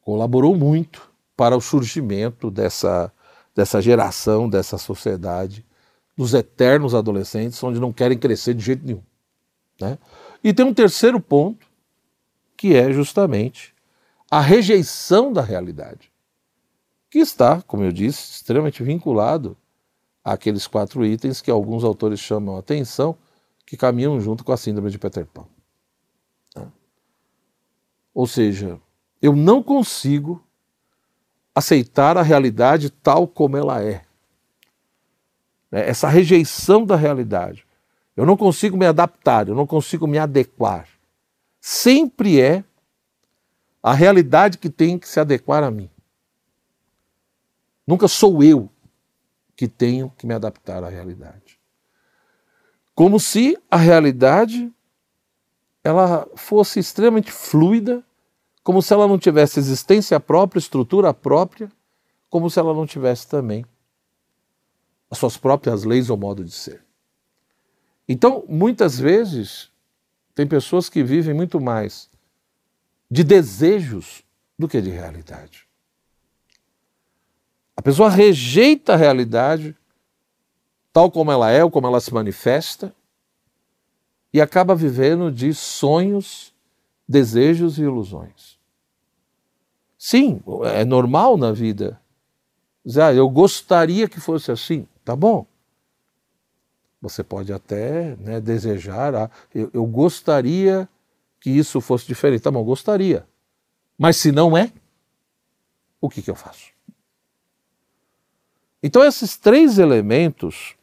[0.00, 3.12] colaborou muito para o surgimento dessa,
[3.54, 5.64] dessa geração, dessa sociedade,
[6.16, 9.02] dos eternos adolescentes, onde não querem crescer de jeito nenhum.
[9.80, 9.98] Né?
[10.42, 11.66] E tem um terceiro ponto,
[12.56, 13.74] que é justamente
[14.30, 16.10] a rejeição da realidade,
[17.10, 19.56] que está, como eu disse, extremamente vinculado
[20.32, 23.16] àqueles quatro itens que alguns autores chamam a atenção,
[23.66, 25.46] que caminham junto com a síndrome de Peter Pan.
[26.56, 26.66] Né?
[28.14, 28.80] Ou seja,
[29.20, 30.44] eu não consigo
[31.54, 34.04] aceitar a realidade tal como ela é.
[35.70, 35.88] Né?
[35.88, 37.66] Essa rejeição da realidade.
[38.16, 40.88] Eu não consigo me adaptar, eu não consigo me adequar.
[41.60, 42.64] Sempre é
[43.82, 45.90] a realidade que tem que se adequar a mim.
[47.86, 48.70] Nunca sou eu
[49.60, 51.60] que tenho que me adaptar à realidade.
[52.94, 54.72] Como se a realidade
[55.84, 58.02] ela fosse extremamente fluida,
[58.64, 61.70] como se ela não tivesse existência própria, estrutura própria,
[62.30, 63.66] como se ela não tivesse também
[65.10, 66.82] as suas próprias leis ou modo de ser.
[68.08, 69.70] Então, muitas vezes,
[70.34, 72.08] tem pessoas que vivem muito mais
[73.10, 74.24] de desejos
[74.58, 75.68] do que de realidade.
[77.80, 79.74] A pessoa rejeita a realidade
[80.92, 82.94] tal como ela é ou como ela se manifesta
[84.34, 86.52] e acaba vivendo de sonhos,
[87.08, 88.58] desejos e ilusões.
[89.96, 90.42] Sim,
[90.74, 91.98] é normal na vida.
[92.84, 94.86] Dizer, ah, eu gostaria que fosse assim.
[95.02, 95.46] Tá bom.
[97.00, 100.86] Você pode até né, desejar, ah, eu, eu gostaria
[101.40, 102.42] que isso fosse diferente.
[102.42, 103.26] Tá bom, gostaria.
[103.96, 104.70] Mas se não é,
[105.98, 106.78] o que, que eu faço?
[108.82, 110.74] Então, esses três elementos,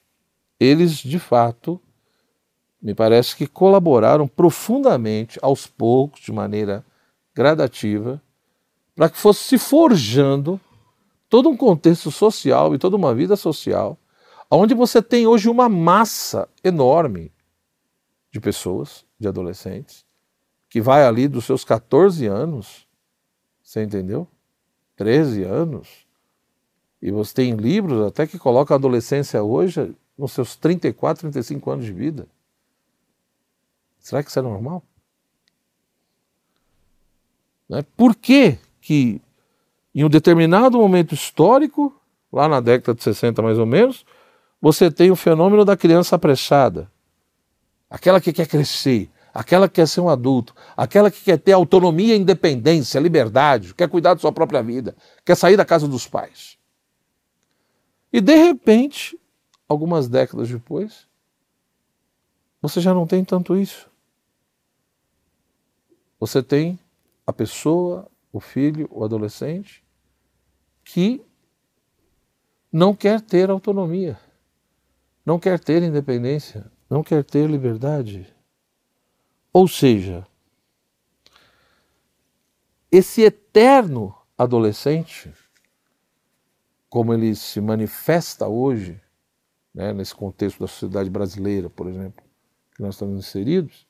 [0.59, 1.81] eles de fato,
[2.81, 6.85] me parece que colaboraram profundamente, aos poucos, de maneira
[7.33, 8.21] gradativa,
[8.95, 10.59] para que fosse se forjando
[11.29, 13.97] todo um contexto social e toda uma vida social,
[14.49, 17.31] onde você tem hoje uma massa enorme
[18.31, 20.05] de pessoas, de adolescentes,
[20.69, 22.87] que vai ali dos seus 14 anos,
[23.61, 24.27] você entendeu?
[24.95, 26.06] 13 anos.
[27.01, 31.85] E você tem livros até que colocam a adolescência hoje nos seus 34, 35 anos
[31.85, 32.27] de vida.
[33.99, 34.83] Será que isso é normal?
[37.69, 37.83] Né?
[37.95, 39.21] Por que, que
[39.93, 41.93] em um determinado momento histórico,
[42.31, 44.05] lá na década de 60 mais ou menos,
[44.61, 46.89] você tem o fenômeno da criança apressada?
[47.89, 52.15] Aquela que quer crescer, aquela que quer ser um adulto, aquela que quer ter autonomia,
[52.15, 56.57] independência, liberdade, quer cuidar da sua própria vida, quer sair da casa dos pais.
[58.17, 59.15] E de repente,
[59.69, 61.07] algumas décadas depois,
[62.59, 63.91] você já não tem tanto isso.
[66.19, 66.79] Você tem
[67.27, 69.85] a pessoa, o filho, o adolescente,
[70.83, 71.23] que
[72.71, 74.19] não quer ter autonomia,
[75.23, 78.33] não quer ter independência, não quer ter liberdade.
[79.53, 80.25] Ou seja,
[82.91, 85.31] esse eterno adolescente,
[86.97, 88.99] como ele se manifesta hoje,
[89.71, 92.25] né, nesse contexto da sociedade brasileira, por exemplo,
[92.75, 93.87] que nós estamos inseridos,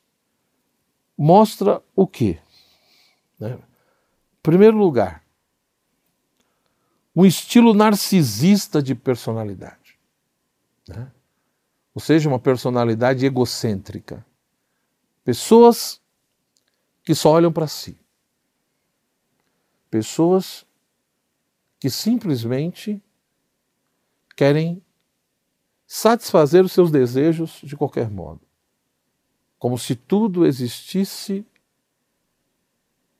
[1.16, 2.38] mostra o quê?
[3.40, 3.54] Né?
[3.54, 5.24] Em primeiro lugar,
[7.16, 9.98] um estilo narcisista de personalidade.
[10.86, 11.10] Né?
[11.94, 14.22] Ou seja, uma personalidade egocêntrica.
[15.24, 15.98] Pessoas
[17.02, 17.98] que só olham para si.
[19.90, 20.66] Pessoas
[21.78, 23.02] que simplesmente
[24.36, 24.82] querem
[25.86, 28.40] satisfazer os seus desejos de qualquer modo.
[29.58, 31.44] Como se tudo existisse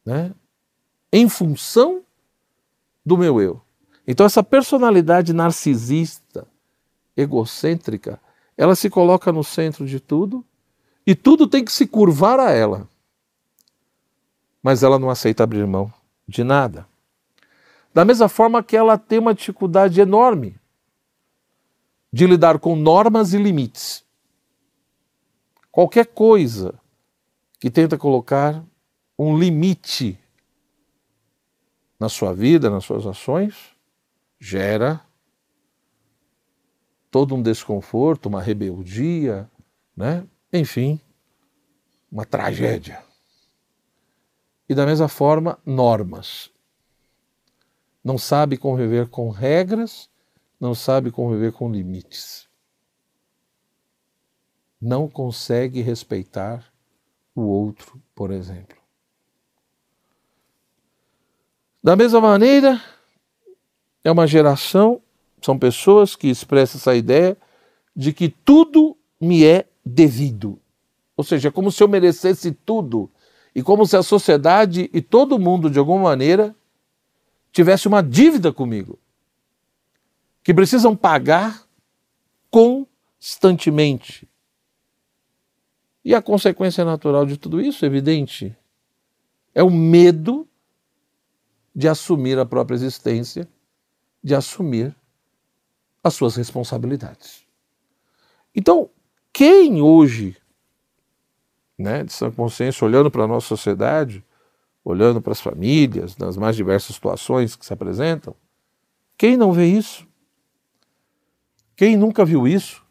[0.04, 0.34] né,
[1.12, 2.02] em função
[3.04, 3.60] do meu eu.
[4.06, 6.46] Então, essa personalidade narcisista,
[7.14, 8.18] egocêntrica,
[8.56, 10.42] ela se coloca no centro de tudo
[11.06, 12.88] e tudo tem que se curvar a ela.
[14.62, 15.92] Mas ela não aceita abrir mão
[16.26, 16.87] de nada.
[17.98, 20.54] Da mesma forma que ela tem uma dificuldade enorme
[22.12, 24.04] de lidar com normas e limites.
[25.68, 26.80] Qualquer coisa
[27.58, 28.64] que tenta colocar
[29.18, 30.16] um limite
[31.98, 33.74] na sua vida, nas suas ações,
[34.38, 35.04] gera
[37.10, 39.50] todo um desconforto, uma rebeldia,
[39.96, 40.24] né?
[40.52, 41.00] enfim,
[42.12, 43.02] uma tragédia.
[44.68, 46.56] E da mesma forma, normas.
[48.08, 50.08] Não sabe conviver com regras,
[50.58, 52.48] não sabe conviver com limites.
[54.80, 56.72] Não consegue respeitar
[57.34, 58.78] o outro, por exemplo.
[61.84, 62.82] Da mesma maneira,
[64.02, 65.02] é uma geração,
[65.42, 67.36] são pessoas que expressam essa ideia
[67.94, 70.58] de que tudo me é devido.
[71.14, 73.10] Ou seja, é como se eu merecesse tudo
[73.54, 76.56] e como se a sociedade e todo mundo, de alguma maneira,
[77.58, 79.00] tivesse uma dívida comigo,
[80.44, 81.66] que precisam pagar
[82.48, 84.28] constantemente.
[86.04, 88.56] E a consequência natural de tudo isso, evidente,
[89.52, 90.48] é o medo
[91.74, 93.48] de assumir a própria existência,
[94.22, 94.94] de assumir
[96.04, 97.44] as suas responsabilidades.
[98.54, 98.88] Então,
[99.32, 100.36] quem hoje,
[101.76, 104.24] né, de sã consciência, olhando para a nossa sociedade,
[104.90, 108.34] olhando para as famílias, nas mais diversas situações que se apresentam,
[109.18, 110.06] quem não vê isso?
[111.76, 112.82] Quem nunca viu isso?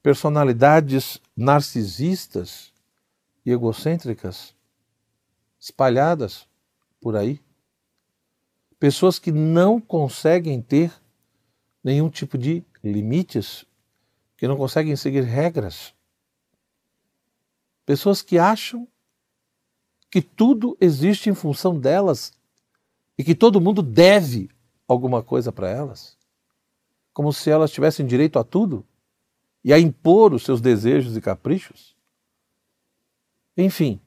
[0.00, 2.72] Personalidades narcisistas
[3.44, 4.54] e egocêntricas
[5.58, 6.46] espalhadas
[7.00, 7.40] por aí.
[8.78, 10.92] Pessoas que não conseguem ter
[11.82, 13.66] nenhum tipo de limites,
[14.36, 15.92] que não conseguem seguir regras.
[17.84, 18.86] Pessoas que acham
[20.10, 22.32] que tudo existe em função delas
[23.16, 24.48] e que todo mundo deve
[24.86, 26.16] alguma coisa para elas,
[27.12, 28.86] como se elas tivessem direito a tudo
[29.62, 31.96] e a impor os seus desejos e caprichos.
[33.56, 34.00] Enfim,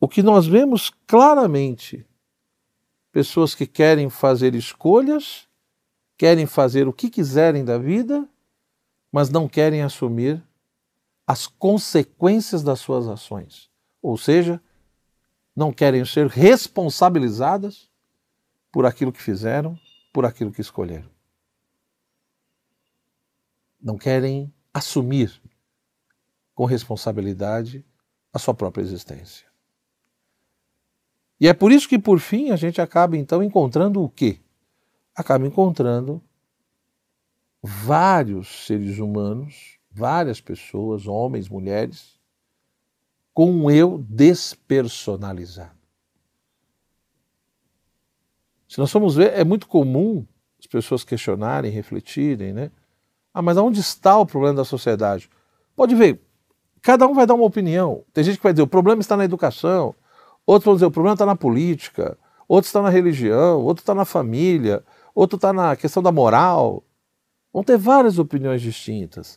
[0.00, 2.04] o que nós vemos claramente,
[3.12, 5.46] pessoas que querem fazer escolhas,
[6.16, 8.28] querem fazer o que quiserem da vida,
[9.12, 10.42] mas não querem assumir
[11.26, 13.71] as consequências das suas ações
[14.02, 14.60] ou seja,
[15.54, 17.88] não querem ser responsabilizadas
[18.72, 19.78] por aquilo que fizeram,
[20.12, 21.08] por aquilo que escolheram.
[23.80, 25.40] Não querem assumir
[26.54, 27.84] com responsabilidade
[28.32, 29.46] a sua própria existência.
[31.38, 34.38] E é por isso que, por fim, a gente acaba então encontrando o quê?
[35.14, 36.22] Acaba encontrando
[37.60, 42.11] vários seres humanos, várias pessoas, homens, mulheres,
[43.34, 45.70] com um eu despersonalizado.
[48.68, 50.26] Se nós formos ver, é muito comum
[50.58, 52.70] as pessoas questionarem, refletirem, né?
[53.34, 55.28] Ah, mas aonde está o problema da sociedade?
[55.74, 56.20] Pode ver,
[56.80, 58.04] cada um vai dar uma opinião.
[58.12, 59.94] Tem gente que vai dizer o problema está na educação,
[60.46, 62.16] outros vão dizer o problema está na política,
[62.46, 66.82] outro está na religião, outro está na família, outro está na questão da moral.
[67.52, 69.36] Vão ter várias opiniões distintas.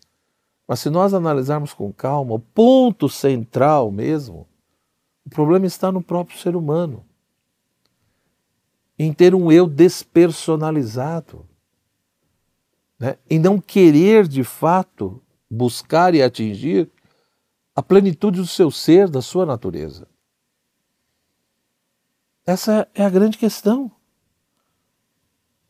[0.68, 4.48] Mas se nós analisarmos com calma, o ponto central mesmo,
[5.26, 7.06] o problema está no próprio ser humano.
[8.98, 11.46] Em ter um eu despersonalizado.
[12.98, 13.18] Né?
[13.30, 16.90] Em não querer de fato buscar e atingir
[17.76, 20.08] a plenitude do seu ser, da sua natureza.
[22.46, 23.92] Essa é a grande questão.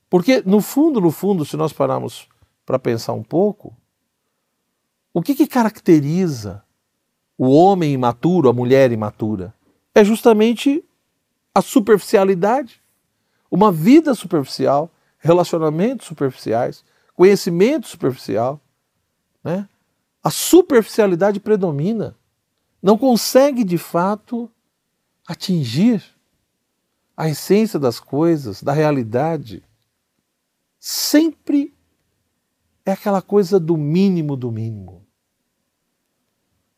[0.10, 2.28] Porque, no fundo, no fundo, se nós pararmos
[2.66, 3.76] para pensar um pouco,
[5.16, 6.62] o que, que caracteriza
[7.38, 9.56] o homem imaturo, a mulher imatura?
[9.94, 10.84] É justamente
[11.54, 12.82] a superficialidade,
[13.50, 18.60] uma vida superficial, relacionamentos superficiais, conhecimento superficial.
[19.42, 19.70] Né?
[20.22, 22.14] A superficialidade predomina,
[22.84, 24.52] não consegue de fato
[25.26, 26.04] atingir
[27.16, 29.64] a essência das coisas, da realidade.
[30.78, 31.74] Sempre
[32.86, 35.05] é aquela coisa do mínimo do mínimo.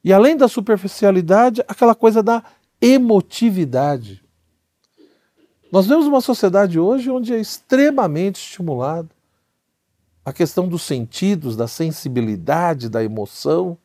[0.04, 2.44] E além da superficialidade, aquela coisa da
[2.82, 4.24] emotividade.
[5.72, 9.10] Nós vemos uma sociedade hoje onde é extremamente estimulado
[10.24, 13.78] a questão dos sentidos, da sensibilidade, da emoção,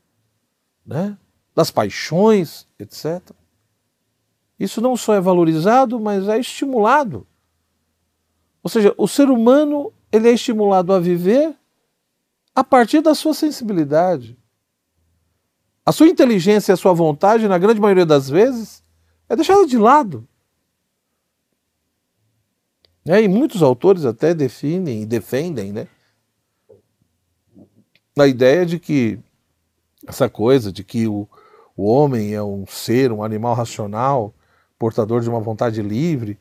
[0.84, 1.16] né?
[1.54, 3.20] das paixões, etc.
[4.58, 7.26] Isso não só é valorizado, mas é estimulado.
[8.62, 11.54] Ou seja, o ser humano ele é estimulado a viver
[12.54, 14.36] a partir da sua sensibilidade.
[15.84, 18.82] A sua inteligência e a sua vontade, na grande maioria das vezes,
[19.28, 20.26] é deixada de lado.
[23.04, 25.88] É, e muitos autores até definem e defendem né,
[28.16, 29.18] a ideia de que
[30.06, 31.28] essa coisa de que o,
[31.76, 34.32] o homem é um ser, um animal racional,
[34.78, 36.38] portador de uma vontade livre,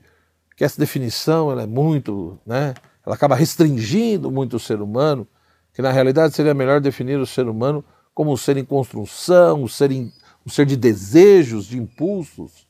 [0.55, 5.27] que essa definição ela é muito, né, ela acaba restringindo muito o ser humano,
[5.73, 7.83] que na realidade seria melhor definir o ser humano
[8.21, 10.13] como um ser em construção, um ser, em,
[10.45, 12.67] um ser de desejos, de impulsos.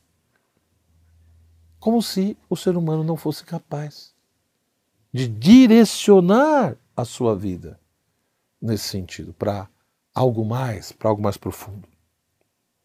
[1.78, 4.14] Como se o ser humano não fosse capaz
[5.12, 7.78] de direcionar a sua vida
[8.62, 9.68] nesse sentido, para
[10.14, 11.86] algo mais, para algo mais profundo.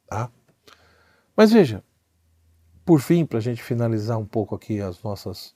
[0.06, 0.30] Tá?
[1.38, 1.82] Mas veja,
[2.84, 5.56] por fim, para a gente finalizar um pouco aqui as nossas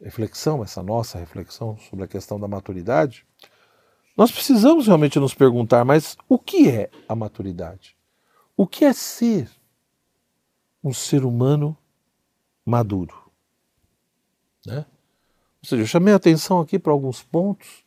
[0.00, 3.26] reflexão, essa nossa reflexão sobre a questão da maturidade,
[4.16, 7.96] nós precisamos realmente nos perguntar, mas o que é a maturidade?
[8.56, 9.50] O que é ser
[10.82, 11.76] um ser humano
[12.64, 13.30] maduro?
[14.64, 14.86] Né?
[15.62, 17.84] Ou seja, eu chamei a atenção aqui para alguns pontos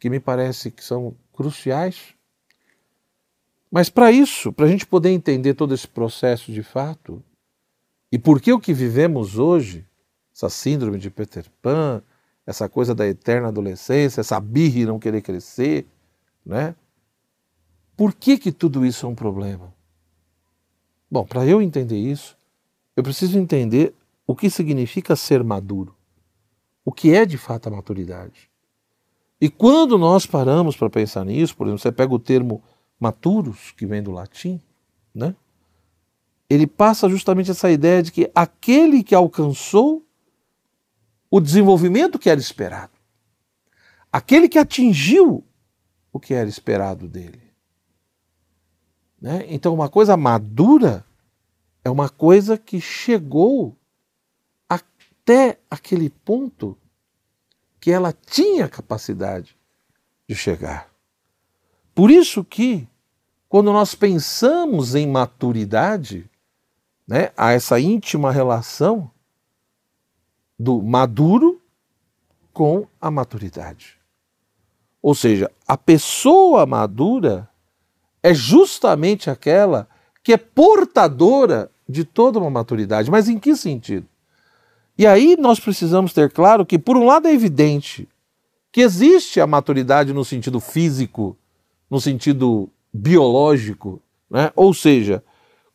[0.00, 2.14] que me parece que são cruciais.
[3.70, 7.22] Mas para isso, para a gente poder entender todo esse processo de fato,
[8.10, 9.86] e por que o que vivemos hoje,
[10.34, 12.02] essa síndrome de Peter Pan,
[12.46, 15.86] essa coisa da eterna adolescência, essa birra e não querer crescer,
[16.44, 16.74] né?
[17.96, 19.72] Por que que tudo isso é um problema?
[21.10, 22.36] Bom, para eu entender isso,
[22.96, 23.94] eu preciso entender
[24.26, 25.94] o que significa ser maduro
[26.84, 28.50] o que é de fato a maturidade.
[29.40, 32.62] E quando nós paramos para pensar nisso, por exemplo, você pega o termo
[32.98, 34.60] maturos, que vem do latim,
[35.14, 35.34] né?
[36.48, 40.04] ele passa justamente essa ideia de que aquele que alcançou
[41.32, 42.92] o desenvolvimento que era esperado,
[44.12, 45.42] aquele que atingiu
[46.12, 47.40] o que era esperado dele.
[49.18, 49.46] Né?
[49.48, 51.02] Então, uma coisa madura
[51.82, 53.74] é uma coisa que chegou
[54.68, 56.76] até aquele ponto
[57.80, 59.56] que ela tinha capacidade
[60.28, 60.92] de chegar.
[61.94, 62.86] Por isso que,
[63.48, 66.30] quando nós pensamos em maturidade,
[67.08, 69.10] né, há essa íntima relação
[70.58, 71.60] do maduro
[72.52, 73.98] com a maturidade.
[75.00, 77.48] Ou seja, a pessoa madura
[78.22, 79.88] é justamente aquela
[80.22, 83.10] que é portadora de toda uma maturidade.
[83.10, 84.06] Mas em que sentido?
[84.96, 88.08] E aí nós precisamos ter claro que, por um lado, é evidente
[88.70, 91.36] que existe a maturidade no sentido físico,
[91.90, 94.00] no sentido biológico,
[94.30, 94.50] né?
[94.54, 95.22] ou seja,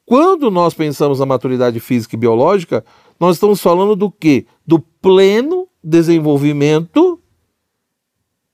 [0.06, 2.84] quando nós pensamos na maturidade física e biológica,
[3.20, 4.46] nós estamos falando do quê?
[4.66, 7.22] Do pleno desenvolvimento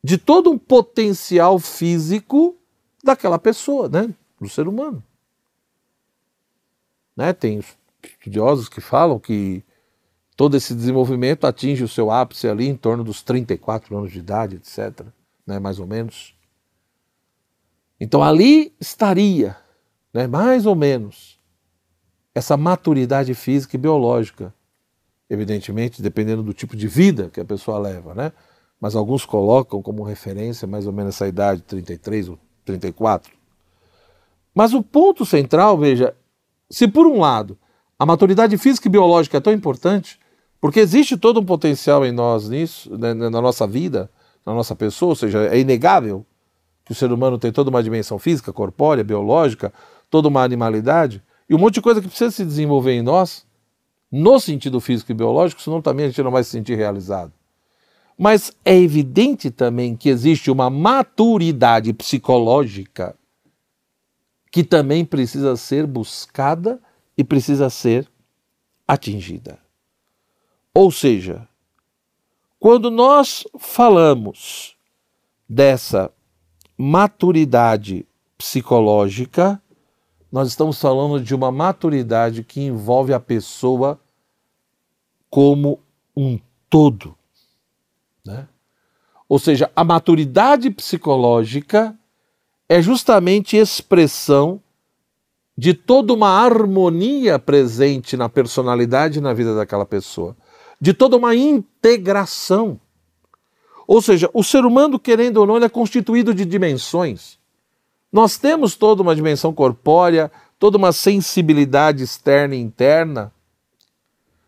[0.03, 2.57] de todo um potencial físico
[3.03, 4.13] daquela pessoa, né?
[4.39, 5.03] do ser humano.
[7.15, 7.33] Né?
[7.33, 7.63] Tem
[8.03, 9.63] estudiosos que falam que
[10.35, 14.55] todo esse desenvolvimento atinge o seu ápice ali em torno dos 34 anos de idade,
[14.57, 15.05] etc.
[15.45, 16.35] Né, mais ou menos.
[17.99, 19.55] Então ali estaria,
[20.13, 21.32] né, mais ou menos,
[22.33, 24.53] essa maturidade física e biológica.
[25.29, 28.31] Evidentemente, dependendo do tipo de vida que a pessoa leva, né?
[28.79, 33.31] Mas alguns colocam como referência mais ou menos essa idade, 33 ou 34.
[34.53, 36.13] Mas o ponto central, veja,
[36.69, 37.57] se por um lado
[37.97, 40.19] a maturidade física e biológica é tão importante,
[40.59, 44.09] porque existe todo um potencial em nós nisso, né, na nossa vida,
[44.45, 46.25] na nossa pessoa, ou seja, é inegável
[46.85, 49.73] que o ser humano tem toda uma dimensão física, corpórea, biológica,
[50.09, 53.45] toda uma animalidade, e um monte de coisa que precisa se desenvolver em nós,
[54.11, 57.33] no sentido físico e biológico, senão também a gente não vai se sentir realizado.
[58.17, 63.15] Mas é evidente também que existe uma maturidade psicológica
[64.51, 66.79] que também precisa ser buscada
[67.17, 68.07] e precisa ser
[68.87, 69.57] atingida.
[70.75, 71.47] Ou seja,
[72.59, 74.75] quando nós falamos
[75.49, 76.11] dessa
[76.77, 78.05] maturidade
[78.37, 79.61] psicológica,
[80.33, 84.01] nós estamos falando de uma maturidade que envolve a pessoa
[85.29, 85.79] como
[86.17, 87.15] um todo.
[88.25, 88.47] Né?
[89.29, 91.95] Ou seja, a maturidade psicológica
[92.67, 94.59] é justamente expressão
[95.55, 100.35] de toda uma harmonia presente na personalidade e na vida daquela pessoa
[100.81, 102.81] de toda uma integração.
[103.85, 107.37] Ou seja, o ser humano, querendo ou não, é constituído de dimensões.
[108.13, 113.33] Nós temos toda uma dimensão corpórea, toda uma sensibilidade externa e interna.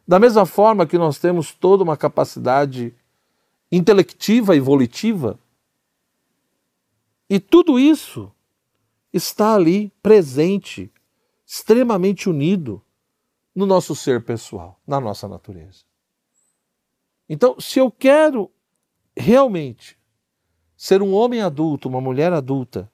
[0.08, 2.94] Da mesma forma que nós temos toda uma capacidade
[3.72, 5.40] intelectiva e volitiva.
[7.28, 8.32] E tudo isso
[9.12, 10.92] está ali presente,
[11.44, 12.80] extremamente unido
[13.56, 15.86] no nosso ser pessoal, na nossa natureza.
[17.28, 18.52] Então, se eu quero
[19.18, 19.98] realmente
[20.78, 22.92] ser um homem adulto, uma mulher adulta,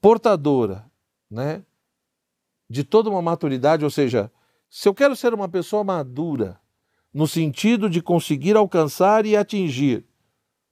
[0.00, 0.84] portadora,
[1.30, 1.62] né,
[2.68, 4.30] de toda uma maturidade, ou seja,
[4.68, 6.60] se eu quero ser uma pessoa madura,
[7.12, 10.04] no sentido de conseguir alcançar e atingir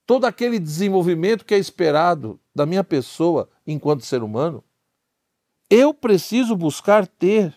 [0.06, 4.62] todo aquele desenvolvimento que é esperado da minha pessoa enquanto ser humano,
[5.68, 7.54] eu preciso buscar ter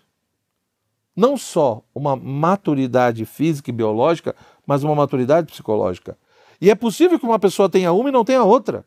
[1.15, 6.17] não só uma maturidade física e biológica, mas uma maturidade psicológica.
[6.59, 8.85] E é possível que uma pessoa tenha uma e não tenha outra.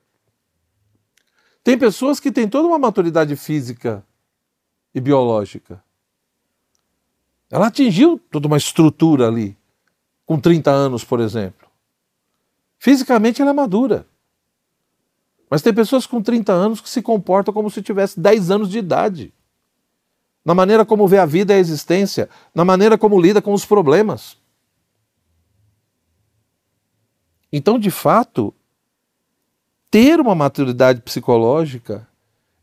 [1.64, 4.04] Tem pessoas que têm toda uma maturidade física
[4.94, 5.82] e biológica,
[7.50, 9.56] Ela atingiu toda uma estrutura ali,
[10.26, 11.68] com 30 anos, por exemplo.
[12.78, 14.06] Fisicamente ela é madura.
[15.48, 18.78] Mas tem pessoas com 30 anos que se comportam como se tivesse 10 anos de
[18.78, 19.32] idade.
[20.44, 23.64] Na maneira como vê a vida e a existência, na maneira como lida com os
[23.64, 24.36] problemas.
[27.52, 28.52] Então, de fato,
[29.95, 32.05] ter uma maturidade psicológica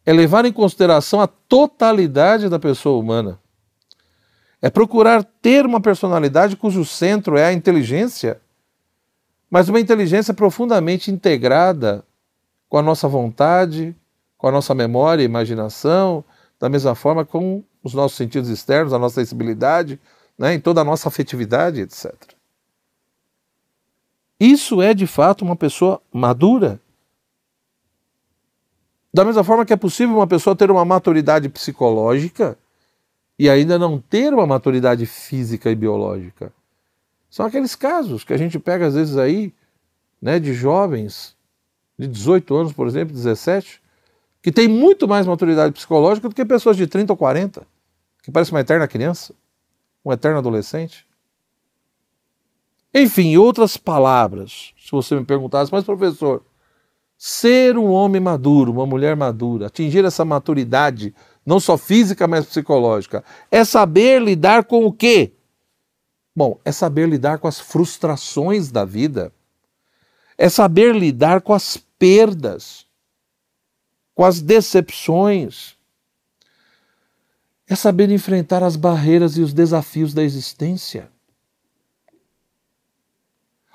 [0.05, 3.39] é levar em consideração a totalidade da pessoa humana.
[4.61, 8.41] É procurar ter uma personalidade cujo centro é a inteligência,
[9.49, 12.03] mas uma inteligência profundamente integrada
[12.67, 13.95] com a nossa vontade,
[14.37, 16.25] com a nossa memória e imaginação,
[16.59, 19.97] da mesma forma com os nossos sentidos externos, a nossa sensibilidade,
[20.37, 22.13] né, em toda a nossa afetividade, etc.
[24.37, 26.77] Isso é de fato uma pessoa madura.
[29.13, 32.57] Da mesma forma que é possível uma pessoa ter uma maturidade psicológica
[33.37, 36.53] e ainda não ter uma maturidade física e biológica.
[37.29, 39.53] São aqueles casos que a gente pega às vezes aí,
[40.21, 41.35] né, de jovens
[41.97, 43.81] de 18 anos, por exemplo, 17,
[44.41, 47.65] que tem muito mais maturidade psicológica do que pessoas de 30 ou 40,
[48.23, 49.33] que parece uma eterna criança,
[50.03, 51.05] um eterno adolescente.
[52.93, 56.43] Enfim, outras palavras, se você me perguntasse, mas professor,
[57.23, 61.13] ser um homem maduro, uma mulher madura, atingir essa maturidade,
[61.45, 65.31] não só física, mas psicológica, é saber lidar com o quê?
[66.35, 69.31] Bom, é saber lidar com as frustrações da vida,
[70.35, 72.87] é saber lidar com as perdas,
[74.15, 75.77] com as decepções.
[77.67, 81.07] É saber enfrentar as barreiras e os desafios da existência.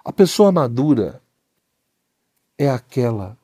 [0.05, 1.23] A pessoa madura
[2.59, 3.37] é aquela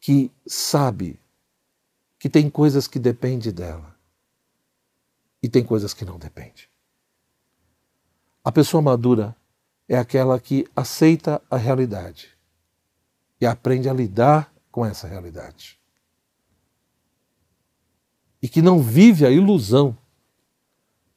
[0.00, 1.18] que sabe
[2.18, 3.94] que tem coisas que dependem dela
[5.42, 6.64] e tem coisas que não dependem.
[8.42, 9.36] A pessoa madura
[9.88, 12.36] é aquela que aceita a realidade
[13.40, 15.78] e aprende a lidar com essa realidade.
[18.42, 19.96] E que não vive a ilusão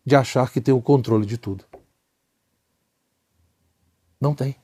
[0.06, 1.66] de achar que tem o controle de tudo.
[4.20, 4.56] Não tem.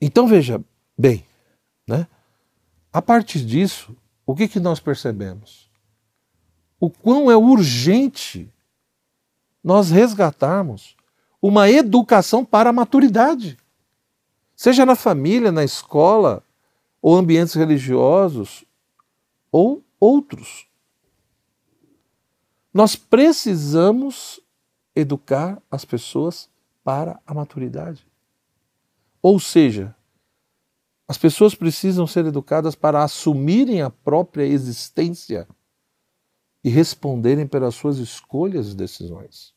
[0.00, 0.62] Então veja
[0.96, 1.24] bem,
[1.86, 2.06] né?
[2.92, 5.70] A partir disso, o que, que nós percebemos?
[6.80, 8.50] O quão é urgente
[9.62, 10.96] nós resgatarmos
[11.40, 13.58] uma educação para a maturidade.
[14.54, 16.42] Seja na família, na escola,
[17.00, 18.64] ou ambientes religiosos,
[19.52, 20.66] ou outros.
[22.72, 24.40] Nós precisamos
[24.94, 26.48] educar as pessoas
[26.82, 28.06] para a maturidade.
[29.28, 29.92] Ou seja,
[31.08, 35.48] as pessoas precisam ser educadas para assumirem a própria existência
[36.62, 39.52] e responderem pelas suas escolhas e decisões.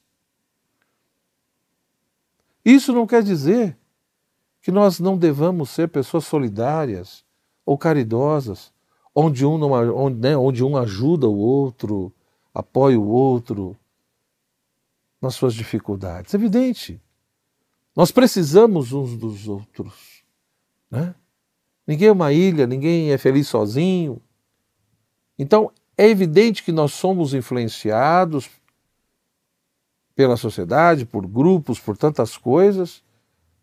[2.65, 3.77] Isso não quer dizer
[4.59, 7.23] que nós não devamos ser pessoas solidárias
[7.63, 8.73] ou caridosas,
[9.13, 12.11] onde um, não, onde, né, onde um ajuda o outro,
[12.51, 13.77] apoia o outro
[15.21, 16.33] nas suas dificuldades.
[16.33, 16.99] É evidente.
[17.95, 20.23] Nós precisamos uns dos outros.
[20.89, 21.13] Né?
[21.85, 24.21] Ninguém é uma ilha, ninguém é feliz sozinho.
[25.37, 28.49] Então, é evidente que nós somos influenciados
[30.15, 33.01] pela sociedade, por grupos, por tantas coisas,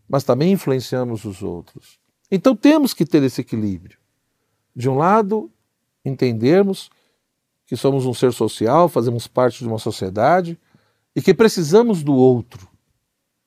[0.08, 1.98] mas também influenciamos os outros.
[2.30, 3.98] Então temos que ter esse equilíbrio.
[4.74, 5.50] De um lado,
[6.04, 6.90] entendermos
[7.66, 10.58] que somos um ser social, fazemos parte de uma sociedade
[11.14, 12.68] e que precisamos do outro,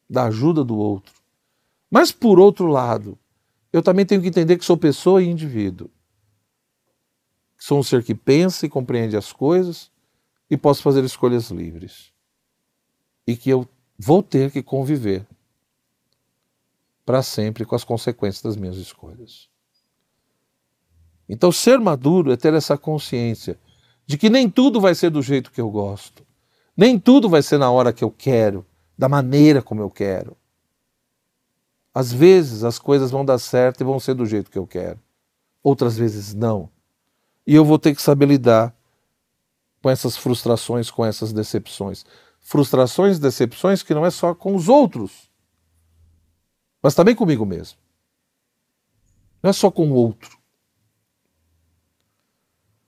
[0.09, 1.13] da ajuda do outro.
[1.89, 3.17] Mas por outro lado,
[3.71, 5.89] eu também tenho que entender que sou pessoa e indivíduo.
[7.57, 9.91] Sou um ser que pensa e compreende as coisas
[10.49, 12.11] e posso fazer escolhas livres
[13.27, 15.27] e que eu vou ter que conviver
[17.05, 19.47] para sempre com as consequências das minhas escolhas.
[21.27, 23.59] Então, ser maduro é ter essa consciência
[24.07, 26.25] de que nem tudo vai ser do jeito que eu gosto,
[26.75, 28.65] nem tudo vai ser na hora que eu quero,
[28.99, 30.37] da maneira como eu quero.
[31.91, 34.99] Às vezes as coisas vão dar certo e vão ser do jeito que eu quero,
[35.63, 36.69] outras vezes não.
[37.47, 38.75] E eu vou ter que saber lidar
[39.81, 42.05] com essas frustrações, com essas decepções
[42.39, 45.29] frustrações, decepções que não é só com os outros,
[46.81, 47.77] mas também comigo mesmo.
[49.43, 50.37] Não é só com o outro.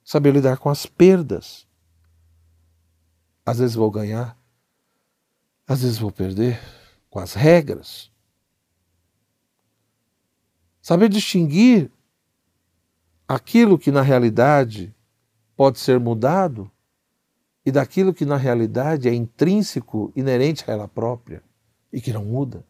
[0.03, 1.67] Saber lidar com as perdas.
[3.45, 4.37] Às vezes vou ganhar,
[5.71, 6.59] às vezes vou perder,
[7.09, 8.11] com as regras.
[10.81, 11.89] Saber distinguir
[13.25, 14.93] aquilo que na realidade
[15.55, 16.69] pode ser mudado
[17.65, 21.41] e daquilo que na realidade é intrínseco, inerente a ela própria
[21.93, 22.65] e que não muda.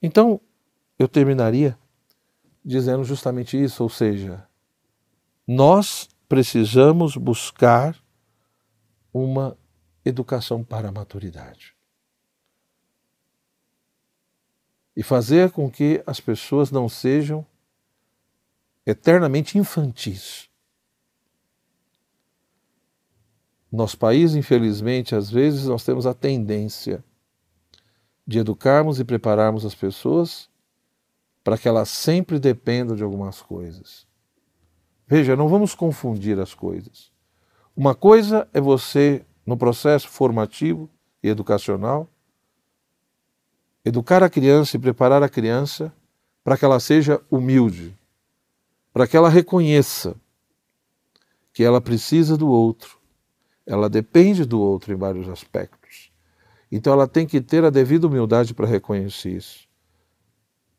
[0.00, 0.40] Então,
[0.96, 1.76] eu terminaria
[2.64, 4.46] dizendo justamente isso, ou seja,
[5.44, 7.96] nós precisamos buscar
[9.12, 9.56] uma
[10.04, 11.74] educação para a maturidade.
[14.96, 17.46] E fazer com que as pessoas não sejam
[18.84, 20.50] eternamente infantis.
[23.70, 27.02] Nosso país, infelizmente, às vezes nós temos a tendência
[28.26, 30.50] de educarmos e prepararmos as pessoas
[31.42, 34.06] para que elas sempre dependam de algumas coisas.
[35.06, 37.10] Veja, não vamos confundir as coisas.
[37.74, 40.88] Uma coisa é você, no processo formativo
[41.22, 42.08] e educacional,
[43.84, 45.92] educar a criança e preparar a criança
[46.44, 47.96] para que ela seja humilde,
[48.92, 50.16] para que ela reconheça
[51.52, 52.98] que ela precisa do outro,
[53.66, 56.10] ela depende do outro em vários aspectos.
[56.70, 59.68] Então ela tem que ter a devida humildade para reconhecer isso.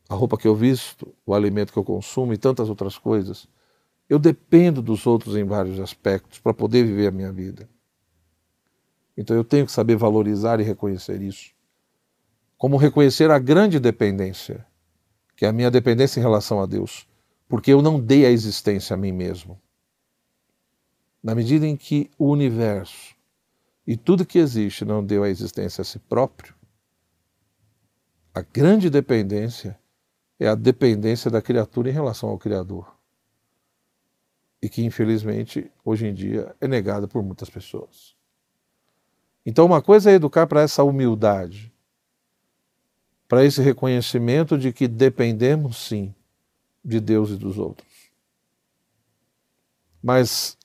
[0.08, 3.48] A roupa que eu visto, o alimento que eu consumo e tantas outras coisas.
[4.08, 7.68] Eu dependo dos outros em vários aspectos para poder viver a minha vida.
[9.16, 11.52] Então eu tenho que saber valorizar e reconhecer isso.
[12.56, 14.66] Como reconhecer a grande dependência,
[15.36, 17.08] que é a minha dependência em relação a Deus,
[17.48, 19.60] porque eu não dei a existência a mim mesmo.
[21.22, 23.14] Na medida em que o universo
[23.86, 26.54] e tudo que existe não deu a existência a si próprio,
[28.34, 29.78] a grande dependência
[30.38, 32.92] é a dependência da criatura em relação ao Criador.
[34.60, 38.13] E que, infelizmente, hoje em dia é negada por muitas pessoas.
[39.46, 41.72] Então, uma coisa é educar para essa humildade,
[43.28, 46.14] para esse reconhecimento de que dependemos, sim,
[46.84, 47.88] de Deus e dos outros.
[50.02, 50.56] Mas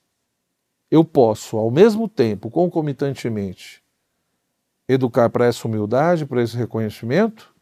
[0.90, 3.82] eu posso, ao mesmo tempo, concomitantemente,
[4.88, 7.54] educar para essa humildade, para esse reconhecimento,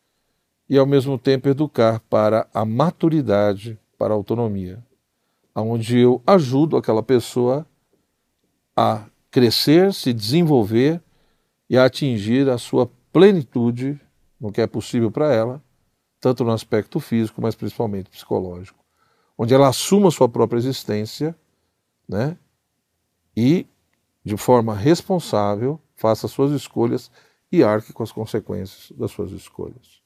[0.69, 4.85] e ao mesmo tempo educar para a maturidade, para a autonomia,
[5.55, 7.67] onde eu ajudo aquela pessoa
[8.77, 11.01] a crescer, se desenvolver
[11.69, 14.01] e a atingir a sua plenitude
[14.41, 15.63] no que é possível para ela,
[16.21, 18.79] tanto no aspecto físico, mas principalmente psicológico,
[19.37, 21.37] onde ela assuma sua própria existência,
[22.09, 22.37] né?
[23.37, 23.67] e,
[24.25, 27.09] de forma responsável, faça suas escolhas
[27.53, 30.03] e arque com as consequências das suas escolhas.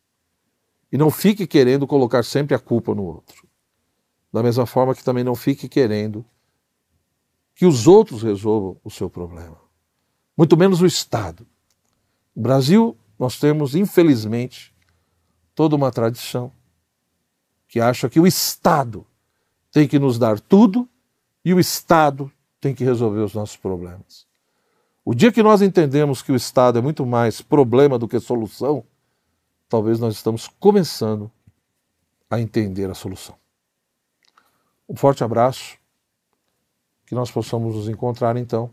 [0.92, 3.48] E não fique querendo colocar sempre a culpa no outro.
[4.30, 6.24] Da mesma forma que também não fique querendo
[7.54, 9.58] que os outros resolvam o seu problema.
[10.36, 11.46] Muito menos o Estado.
[12.34, 14.74] No Brasil, nós temos, infelizmente,
[15.54, 16.50] toda uma tradição
[17.68, 19.06] que acha que o Estado
[19.70, 20.88] tem que nos dar tudo
[21.44, 22.30] e o Estado
[22.60, 24.26] tem que resolver os nossos problemas.
[25.04, 28.84] O dia que nós entendemos que o Estado é muito mais problema do que solução,
[29.68, 31.30] talvez nós estamos começando
[32.30, 33.34] a entender a solução.
[34.88, 35.76] Um forte abraço,
[37.06, 38.72] que nós possamos nos encontrar então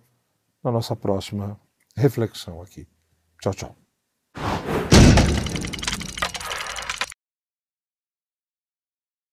[0.64, 1.60] na nossa próxima
[1.95, 2.88] reflexão aqui.
[3.42, 3.89] Chao, chao.